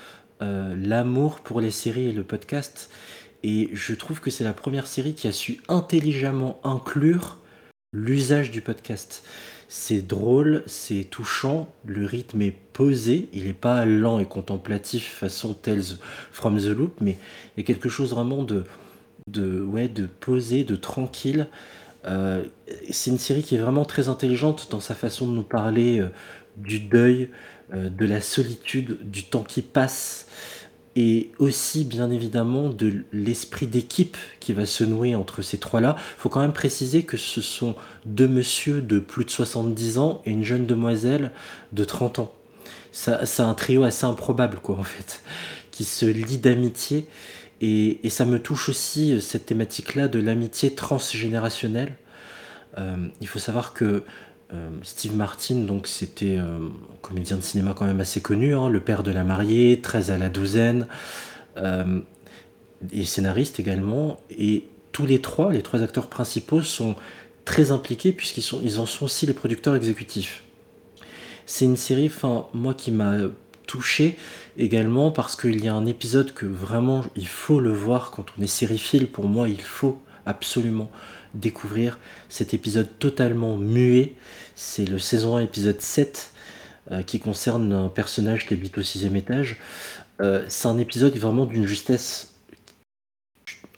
[0.42, 2.90] Euh, L'amour pour les séries et le podcast.
[3.44, 7.38] Et je trouve que c'est la première série qui a su intelligemment inclure
[7.92, 9.24] l'usage du podcast.
[9.74, 15.54] C'est drôle, c'est touchant, le rythme est posé, il n'est pas lent et contemplatif façon
[15.54, 15.96] Tales
[16.30, 17.16] from the Loop, mais
[17.56, 18.64] il y a quelque chose vraiment de,
[19.28, 21.48] de, posé, de tranquille.
[22.04, 22.44] Euh,
[22.90, 26.08] c'est une série qui est vraiment très intelligente dans sa façon de nous parler euh,
[26.58, 27.30] du deuil,
[27.72, 30.26] euh, de la solitude, du temps qui passe,
[30.94, 35.96] et aussi bien évidemment de l'esprit d'équipe qui va se nouer entre ces trois-là.
[35.98, 37.74] Il faut quand même préciser que ce sont
[38.04, 41.32] deux messieurs de plus de 70 ans et une jeune demoiselle
[41.72, 42.32] de 30 ans.
[42.92, 45.22] C'est un trio assez improbable, quoi, en fait,
[45.70, 47.06] qui se lie d'amitié.
[47.62, 51.96] Et, et ça me touche aussi, euh, cette thématique-là de l'amitié transgénérationnelle.
[52.78, 54.04] Euh, il faut savoir que
[54.52, 58.68] euh, Steve Martin, donc c'était euh, un comédien de cinéma quand même assez connu, hein,
[58.68, 60.86] le père de la mariée, 13 à la douzaine,
[61.56, 62.00] euh,
[62.92, 64.20] et scénariste également.
[64.30, 66.96] Et tous les trois, les trois acteurs principaux, sont
[67.44, 70.44] très impliqués puisqu'ils sont, ils en sont aussi les producteurs exécutifs.
[71.46, 73.16] C'est une série, enfin, moi qui m'a
[73.66, 74.16] touché
[74.58, 78.42] également parce qu'il y a un épisode que vraiment il faut le voir quand on
[78.42, 79.06] est sériephile.
[79.06, 80.90] Pour moi, il faut absolument
[81.34, 84.14] découvrir cet épisode totalement muet.
[84.54, 86.32] C'est le saison 1, épisode 7,
[86.90, 89.58] euh, qui concerne un personnage qui habite au sixième étage.
[90.20, 92.34] Euh, c'est un épisode vraiment d'une justesse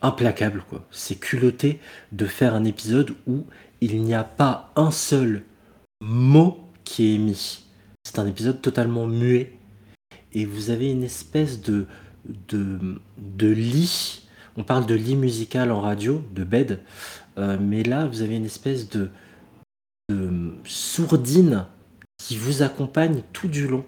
[0.02, 0.62] implacable.
[0.68, 0.86] quoi.
[0.90, 1.80] C'est culotté
[2.12, 3.46] de faire un épisode où
[3.80, 5.42] il n'y a pas un seul
[6.00, 7.64] mot qui est émis.
[8.04, 9.52] C'est un épisode totalement muet.
[10.32, 11.86] Et vous avez une espèce de,
[12.48, 14.26] de, de lit.
[14.56, 16.80] On parle de lit musical en radio, de bed.
[17.38, 19.10] Euh, mais là, vous avez une espèce de,
[20.08, 21.66] de sourdine
[22.18, 23.84] qui vous accompagne tout du long.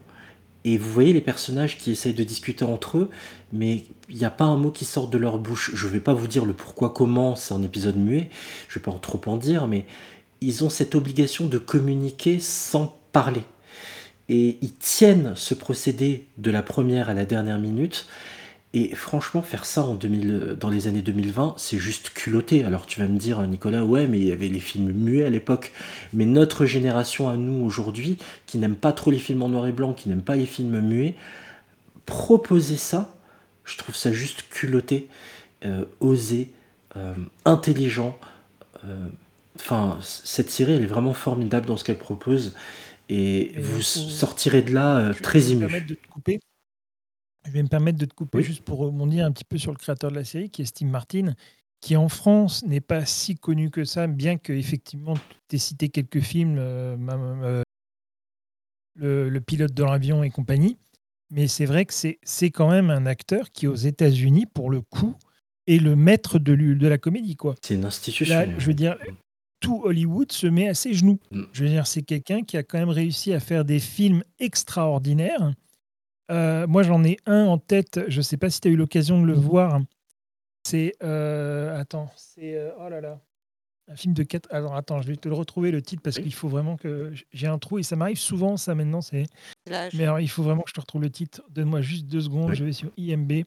[0.64, 3.10] Et vous voyez les personnages qui essayent de discuter entre eux,
[3.52, 5.70] mais il n'y a pas un mot qui sort de leur bouche.
[5.74, 8.30] Je ne vais pas vous dire le pourquoi, comment, c'est un épisode muet,
[8.68, 9.86] je ne vais pas en trop en dire, mais
[10.40, 13.44] ils ont cette obligation de communiquer sans parler.
[14.28, 18.08] et ils tiennent ce procédé de la première à la dernière minute.
[18.78, 22.62] Et franchement, faire ça en 2000, dans les années 2020, c'est juste culotté.
[22.64, 25.30] Alors tu vas me dire, Nicolas, ouais, mais il y avait les films muets à
[25.30, 25.72] l'époque.
[26.12, 29.72] Mais notre génération à nous aujourd'hui, qui n'aime pas trop les films en noir et
[29.72, 31.14] blanc, qui n'aime pas les films muets,
[32.06, 33.14] proposer ça,
[33.64, 35.08] je trouve ça juste culotté,
[35.66, 36.52] euh, osé,
[36.96, 37.14] euh,
[37.44, 38.18] intelligent.
[38.86, 39.08] Euh,
[39.60, 42.54] Enfin, cette série, elle est vraiment formidable dans ce qu'elle propose.
[43.08, 45.66] Et Et vous sortirez de là euh, très ému.
[45.66, 46.40] permettre de te couper?
[47.46, 48.44] Je vais me permettre de te couper Oui.
[48.44, 50.88] juste pour rebondir un petit peu sur le créateur de la série, qui est Steve
[50.88, 51.34] Martin,
[51.80, 55.14] qui en France n'est pas si connu que ça, bien que effectivement
[55.48, 56.96] tu aies cité quelques films, euh,
[57.42, 57.62] euh,
[58.96, 60.78] le, le pilote de l'avion et compagnie.
[61.30, 65.16] Mais c'est vrai que c'est quand même un acteur qui, aux États-Unis, pour le coup,
[65.66, 67.36] est le maître de, la comédie.
[67.36, 67.56] quoi.
[67.62, 68.34] C'est une institution.
[68.34, 68.96] Là, je veux dire,
[69.60, 71.18] tout Hollywood se met à ses genoux.
[71.32, 71.42] Mm.
[71.52, 75.52] Je veux dire, c'est quelqu'un qui a quand même réussi à faire des films extraordinaires.
[76.30, 78.00] Euh, moi, j'en ai un en tête.
[78.08, 79.80] Je ne sais pas si tu as eu l'occasion de le voir.
[80.64, 80.94] C'est.
[81.02, 82.56] euh, attends, c'est.
[82.56, 83.20] euh, oh là là.
[83.88, 84.48] Un film de quatre.
[84.52, 86.24] Alors, attends, je vais te le retrouver le titre parce Oui.
[86.24, 87.12] qu'il faut vraiment que.
[87.32, 89.00] J'ai un trou et ça m'arrive souvent, ça maintenant.
[89.00, 89.26] c'est.
[89.68, 91.42] Mais alors, il faut vraiment que je te retrouve le titre.
[91.50, 92.50] Donne-moi juste deux secondes.
[92.50, 92.56] Oui.
[92.56, 93.44] Je vais sur IMB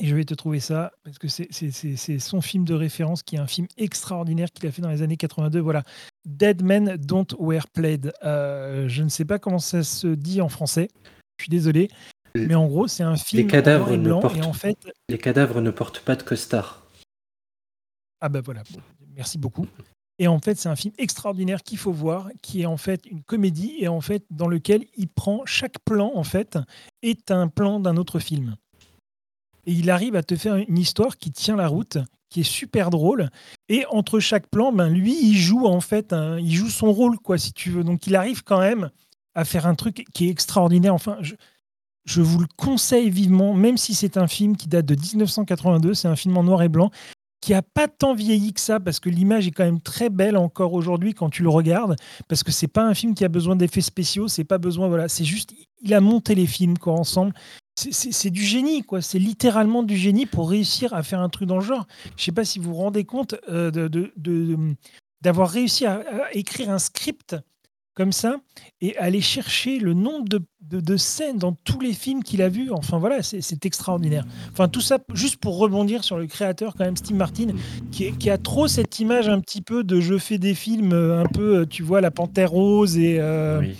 [0.00, 2.74] et je vais te trouver ça parce que c'est- c'est c'est- c'est son film de
[2.74, 5.60] référence qui est un film extraordinaire qu'il a fait dans les années 82.
[5.60, 5.82] Voilà.
[6.24, 8.12] Dead Men Don't Wear Plaid.
[8.24, 10.88] Euh, je ne sais pas comment ça se dit en français.
[11.38, 11.88] Je suis désolé.
[12.34, 14.76] Les- Mais en gros, c'est un film en cadavres ne portent- Et en fait,
[15.08, 16.82] Les cadavres ne portent pas de costard.
[18.20, 18.62] Ah bah voilà,
[19.14, 19.66] merci beaucoup.
[20.18, 23.22] Et en fait, c'est un film extraordinaire qu'il faut voir, qui est en fait une
[23.22, 26.56] comédie et en fait dans lequel il prend chaque plan en fait
[27.02, 28.56] est un plan d'un autre film.
[29.66, 31.98] Et il arrive à te faire une histoire qui tient la route,
[32.30, 33.28] qui est super drôle.
[33.68, 37.36] Et entre chaque plan, ben lui, il joue en fait, il joue son rôle quoi,
[37.38, 37.82] si tu veux.
[37.84, 38.90] Donc il arrive quand même
[39.34, 40.94] à faire un truc qui est extraordinaire.
[40.94, 41.18] Enfin,
[42.06, 46.08] je, vous le conseille vivement, même si c'est un film qui date de 1982, c'est
[46.08, 46.90] un film en noir et blanc
[47.40, 50.38] qui a pas tant vieilli que ça parce que l'image est quand même très belle
[50.38, 51.94] encore aujourd'hui quand tu le regardes
[52.26, 55.08] parce que c'est pas un film qui a besoin d'effets spéciaux c'est pas besoin voilà
[55.10, 57.34] c'est juste il a monté les films quoi ensemble
[57.76, 61.56] C'est- du génie quoi c'est littéralement du génie pour réussir à faire un truc dans
[61.58, 64.10] le genre je sais pas si vous vous rendez compte euh, de-
[65.20, 67.36] d'avoir réussi à écrire un script
[67.94, 68.36] comme ça
[68.80, 72.48] et aller chercher le nombre de, de- de scènes dans tous les films qu'il a
[72.48, 76.84] vus enfin voilà c'est extraordinaire Enfin, tout ça juste pour rebondir sur le créateur, quand
[76.84, 77.48] même, Steve Martin,
[77.92, 81.26] qui, a trop cette image un petit peu de je fais des films euh, un
[81.26, 83.74] peu, euh, tu vois, La Panthère Rose et, euh, Oui.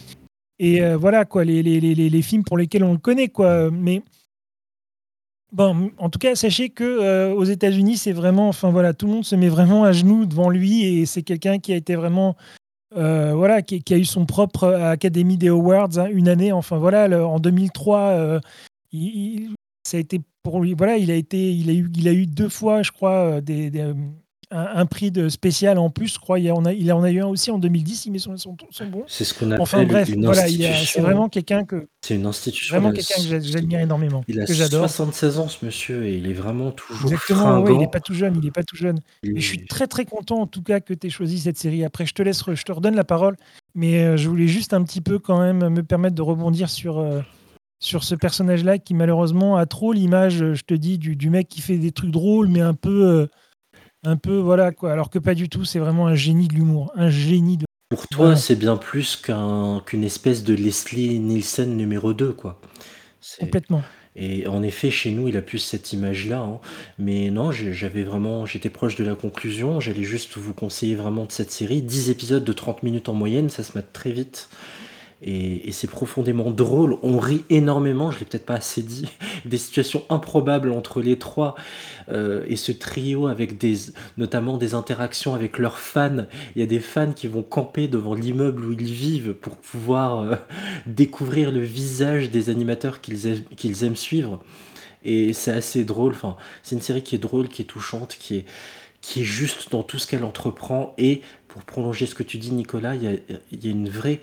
[0.58, 3.28] et euh, voilà, quoi, les, les, les, les- les films pour lesquels on le connaît,
[3.28, 3.70] quoi.
[3.70, 4.02] Mais
[5.52, 9.12] bon, en tout cas, sachez que euh, aux États-Unis, c'est vraiment, enfin voilà, tout le
[9.12, 12.36] monde se met vraiment à genoux devant lui et c'est quelqu'un qui a été vraiment.
[12.96, 16.52] Euh, voilà, qui, a eu son propre Academy des Awards hein, une année.
[16.52, 18.40] Enfin voilà, en 2003, euh,
[18.92, 20.74] il, ça a été pour lui.
[20.74, 23.40] Voilà, il a été, il a eu, il a eu deux fois, je crois, euh,
[23.40, 23.94] des, euh,
[24.54, 26.14] un, un prix de spécial en plus.
[26.14, 28.06] Je crois, il, y en a, il en a eu un aussi en 2010.
[28.06, 29.02] Il met son, son, son bon.
[29.08, 32.74] C'est ce qu'on appelle Enfin bref, une voilà, c'est vraiment quelqu'un que C'est une institution.
[32.76, 34.88] vraiment quelqu'un que j'a- j'admire énormément, Il a que j'adore.
[34.88, 38.14] 76 ans, ce monsieur, et il est vraiment toujours Exactement, ouais, il n'est pas tout
[38.14, 39.00] jeune, il est pas tout jeune.
[39.24, 41.84] Et je suis très très content en tout cas que tu aies choisi cette série.
[41.84, 43.36] Après, je te laisse, je te redonne la parole,
[43.74, 46.98] mais euh, je voulais juste un petit peu quand même me permettre de rebondir sur,
[46.98, 47.20] euh,
[47.80, 51.48] sur ce personnage-là qui malheureusement a trop l'image, euh, je te dis, du, du mec
[51.48, 53.26] qui fait des trucs drôles, mais un peu, euh,
[54.04, 54.92] un peu voilà quoi.
[54.92, 57.64] Alors que pas du tout, c'est vraiment un génie de l'humour, un génie de.
[57.90, 58.36] Pour toi, Voilà.
[58.36, 62.60] c'est bien plus qu'un qu'une espèce de Leslie Nielsen numéro 2, quoi.
[63.20, 63.82] C'est- Complètement.
[64.16, 66.38] Et en effet, chez nous, il a plus cette image-là.
[66.40, 66.60] hein.
[66.98, 69.80] Mais non, j'avais vraiment, j'étais proche de la conclusion.
[69.80, 71.82] J'allais juste vous conseiller vraiment de cette série.
[71.82, 74.48] 10 épisodes de 30 minutes en moyenne, ça se mate très vite.
[75.26, 76.98] Et, c'est profondément drôle.
[77.02, 79.08] On rit énormément, je l'ai peut-être pas assez dit.
[79.46, 81.54] Des situations improbables entre les trois
[82.10, 83.74] euh, et ce trio avec des,
[84.18, 86.26] notamment des interactions avec leurs fans.
[86.54, 90.20] Il y a des fans qui vont camper devant l'immeuble où ils vivent pour pouvoir
[90.20, 90.36] euh,
[90.86, 94.40] découvrir le visage des animateurs qu'ils aiment, qu'ils aiment suivre.
[95.04, 96.12] Et c'est assez drôle.
[96.12, 98.44] Enfin, c'est une série qui est drôle, qui est touchante, qui est,
[99.00, 100.94] qui est juste dans tout ce qu'elle entreprend.
[100.98, 103.12] Et pour prolonger ce que tu dis, Nicolas, il y a,
[103.52, 104.20] il y a une vraie,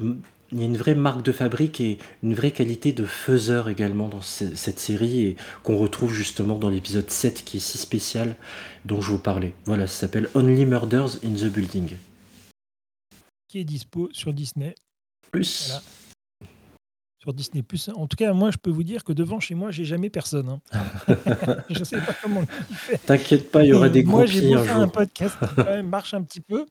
[0.00, 4.08] il y a une vraie marque de fabrique et une vraie qualité de faiseur également
[4.08, 8.36] dans ce- cette série et qu'on retrouve justement dans l'épisode 7 qui est si spécial
[8.84, 9.54] dont je vous parlais.
[9.64, 11.96] Voilà, ça s'appelle Only Murders in the Building.
[13.48, 14.74] Qui est dispo sur Disney.
[15.30, 15.68] Plus.
[15.68, 15.82] Voilà.
[17.20, 17.88] Sur Disney Plus.
[17.94, 20.48] En tout cas, moi, je peux vous dire que devant chez moi, j'ai jamais personne.
[20.48, 20.60] hein.
[21.70, 22.42] je sais pas comment.
[23.06, 24.92] T'inquiète pas, il y aura Et des gros Moi, j'ai beau un faire un jour.
[24.92, 26.66] podcast qui quand même marche un petit peu.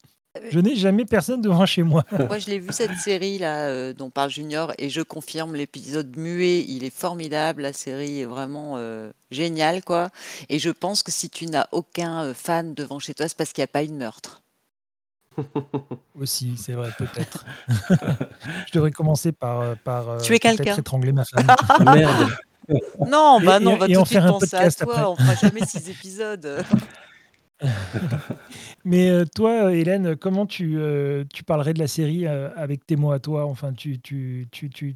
[0.50, 2.04] Je n'ai jamais personne devant chez moi.
[2.12, 6.18] Moi, je l'ai vu cette série là euh, dont parle Junior et je confirme l'épisode
[6.18, 10.10] muet, il est formidable, la série est vraiment euh, géniale quoi.
[10.50, 13.54] Et je pense que si tu n'as aucun euh, fan devant chez toi, c'est parce
[13.54, 14.42] qu'il n'y a pas eu de meurtre.
[16.20, 17.46] Aussi, c'est vrai, peut-être.
[18.68, 20.76] je devrais commencer par, par Tuer quelqu'un.
[20.76, 21.48] étrangler ma femme.
[21.94, 22.30] Merde.
[23.08, 24.84] Non, bah non, on va et tout en de suite faire un penser à podcast
[24.84, 25.06] toi, après.
[25.06, 26.64] on fera jamais six épisodes.
[28.86, 32.96] Mais euh, toi, Hélène, comment tu, euh, tu parlerais de la série euh, avec tes
[32.96, 33.46] mots à toi?
[33.46, 34.96] Enfin, tu, tu, tu, tu-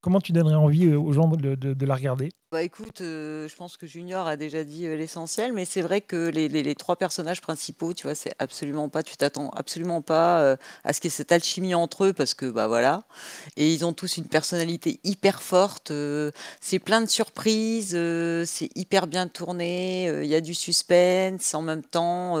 [0.00, 2.30] comment tu donnerais envie euh, aux gens de, la regarder?
[2.52, 6.00] Bah écoute, euh, je pense que Junior a déjà dit euh, l'essentiel, mais c'est vrai
[6.00, 10.92] que les, trois personnages principaux, tu vois, c'est absolument pas, tu t'attends absolument pas à
[10.92, 13.04] ce qu'il y ait cette alchimie entre eux parce que bah voilà,
[13.56, 15.92] et ils ont tous une personnalité hyper forte.
[16.60, 17.98] c'est plein de surprises,
[18.46, 22.36] c'est hyper bien tourné, il y a du suspense en même temps.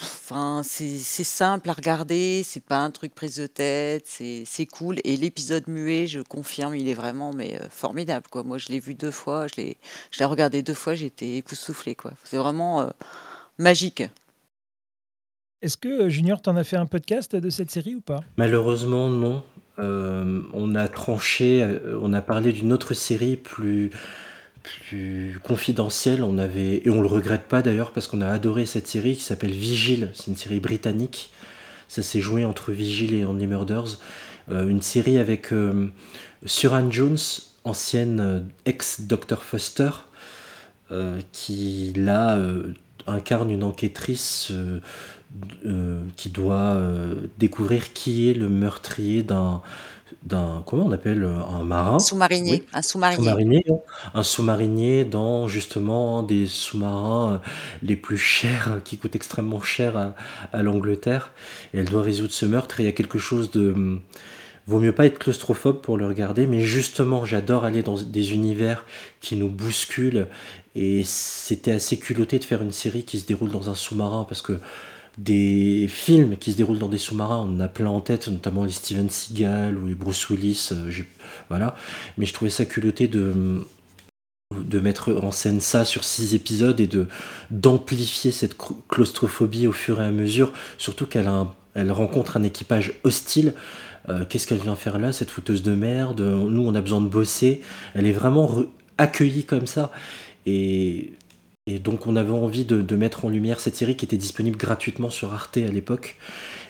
[0.00, 4.66] Enfin, c'est c'est simple à regarder, c'est pas un truc prise de tête, c'est c'est
[4.66, 4.98] cool.
[5.04, 8.42] Et l'épisode muet, je confirme, il est vraiment mais euh, formidable quoi.
[8.42, 9.76] Moi, je l'ai vu deux fois, je l'ai
[10.10, 12.12] je l'ai regardé deux fois, j'étais époustouflée quoi.
[12.24, 12.90] C'est vraiment euh,
[13.58, 14.02] magique.
[15.60, 18.20] Est-ce que euh, Junior, t'en as fait un podcast de cette série ou pas?
[18.36, 19.44] Malheureusement, non.
[19.78, 23.90] Euh, on a tranché, on a parlé d'une autre série plus,
[24.62, 26.22] plus confidentielle.
[26.22, 29.22] On avait, et on le regrette pas d'ailleurs parce qu'on a adoré cette série qui
[29.22, 30.10] s'appelle Vigile.
[30.14, 31.32] C'est une série britannique.
[31.88, 33.98] Ça s'est joué entre Vigile et Only Murders.
[34.50, 35.92] Euh, une série avec euh,
[36.46, 37.18] Suran Jones,
[37.64, 39.42] ancienne euh, ex-Dr.
[39.42, 39.90] Foster,
[40.90, 42.38] euh, qui là
[43.06, 44.52] incarne une enquêtrice
[46.16, 46.76] qui doit
[47.38, 49.62] découvrir qui est le meurtrier d'un
[50.22, 51.98] d'un comment on appelle euh, un marin?
[51.98, 53.24] Sous-marinier, un sous-marinier.
[53.24, 53.64] sous-marinier
[54.14, 57.38] un sous-marinier dans justement des sous-marins euh,
[57.82, 60.14] les plus chers euh, qui coûte extrêmement cher à,
[60.52, 61.32] à l'Angleterre.
[61.74, 62.80] Et elle doit résoudre ce meurtre.
[62.80, 64.00] Et il y a quelque chose de hum,
[64.66, 68.84] vaut mieux pas être claustrophobe pour le regarder mais justement j'adore aller dans des univers
[69.20, 70.28] qui nous bousculent.
[70.74, 74.40] Et c'était assez culotté de faire une série qui se déroule dans un sous-marin parce
[74.40, 74.58] que
[75.18, 78.64] des films qui se déroulent dans des sous-marins, on en a plein en tête, notamment
[78.64, 80.90] les Steven Seagal ou les Bruce Willis, euh,
[81.48, 81.76] voilà.
[82.16, 83.64] Mais je trouvais ça culotté de,
[84.52, 87.08] de mettre en scène ça sur six épisodes et de
[87.50, 88.56] d'amplifier cette
[88.88, 91.30] claustrophobie au fur et à mesure, surtout qu'elle
[91.74, 93.54] elle rencontre un équipage hostile.
[94.08, 96.20] Euh, Qu'est-ce qu'elle vient faire là, cette fouteuse de merde?
[96.20, 97.62] Nous, on a besoin de bosser.
[97.94, 98.64] Elle est vraiment
[98.98, 99.90] accueillie comme ça.
[100.46, 101.12] Et,
[101.66, 104.56] et donc, on avait envie de, de mettre en lumière cette série qui était disponible
[104.56, 106.16] gratuitement sur Arte à l'époque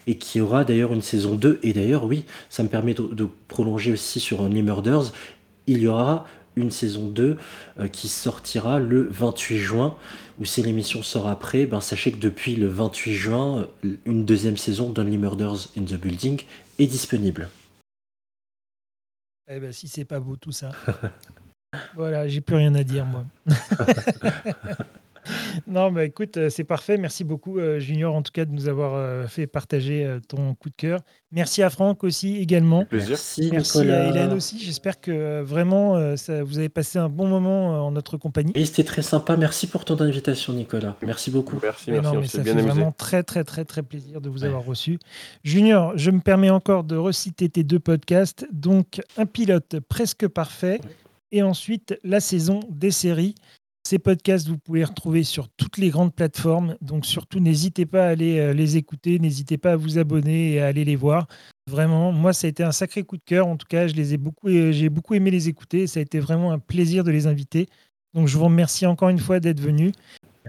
[0.07, 1.61] et qui aura d'ailleurs une saison 2.
[1.63, 5.13] Et d'ailleurs, oui, ça me permet de, de prolonger aussi sur Only Murders.
[5.67, 6.27] Il y aura
[6.57, 7.39] une saison 2
[7.79, 9.97] euh, qui sortira le 28 juin,
[10.39, 14.59] ou si l'émission sort après, ben, sachez que depuis le 28 juin, euh, une deuxième
[14.59, 16.43] saison d'Only Murders in the Building
[16.79, 17.49] est disponible.
[19.49, 20.73] Eh ben, si c'est pas beau tout ça.
[21.95, 23.25] voilà, j'ai plus rien à dire, moi.
[25.69, 26.99] non, bah écoute, euh, c'est parfait.
[26.99, 30.69] Merci beaucoup, euh, Junior, en tout cas, de nous avoir euh, fait partager ton coup
[30.69, 31.01] de cœur.
[31.31, 32.85] Merci à Franck aussi, également.
[32.85, 33.11] Plaisir.
[33.11, 34.05] Merci, Merci Nicolas.
[34.05, 34.59] à Hélène aussi.
[34.59, 38.53] J'espère que vraiment, ça, vous avez passé un bon moment en notre compagnie.
[38.55, 39.37] Et c'était très sympa.
[39.37, 40.97] Merci pour ton invitation, Nicolas.
[41.03, 41.59] Merci beaucoup.
[41.63, 42.75] Merci, Mais merci, non, on mais s'est ça bien fait amusé.
[42.75, 44.49] vraiment très, très, très, très plaisir de vous Ouais.
[44.49, 44.99] avoir reçu.
[45.45, 48.47] Junior, je me permets encore de reciter tes deux podcasts.
[48.53, 50.81] Donc, un pilote presque parfait
[51.33, 53.35] et ensuite la saison des séries.
[53.85, 56.77] Ces podcasts, vous pouvez les retrouver sur toutes les grandes plateformes.
[56.81, 59.19] Donc, surtout, n'hésitez pas à aller euh, les écouter.
[59.19, 61.27] N'hésitez pas à vous abonner et à aller les voir.
[61.69, 63.49] Vraiment, moi, ça a été un sacré coup de cœur.
[63.49, 65.89] En tout cas, je les ai beaucoup, j'ai beaucoup aimé les écouter.
[65.89, 67.67] Ça a été vraiment un plaisir de les inviter.
[68.15, 69.93] Donc, je vous remercie encore une fois d'être venus.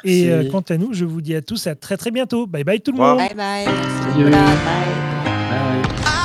[0.03, 2.45] Et euh, quant à nous, je vous dis à tous à très très bientôt.
[2.45, 3.07] Bye bye tout le Wow.
[3.09, 3.17] monde.
[3.17, 3.65] Bye bye.
[3.65, 4.17] Merci Salut.
[4.25, 4.45] Nicolas.
[4.63, 5.83] Bye.
[6.03, 6.22] Bye.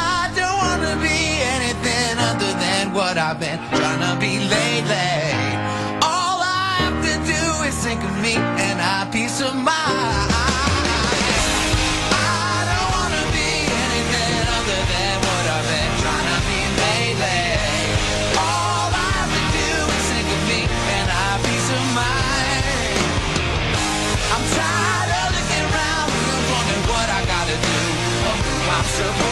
[28.99, 29.28] so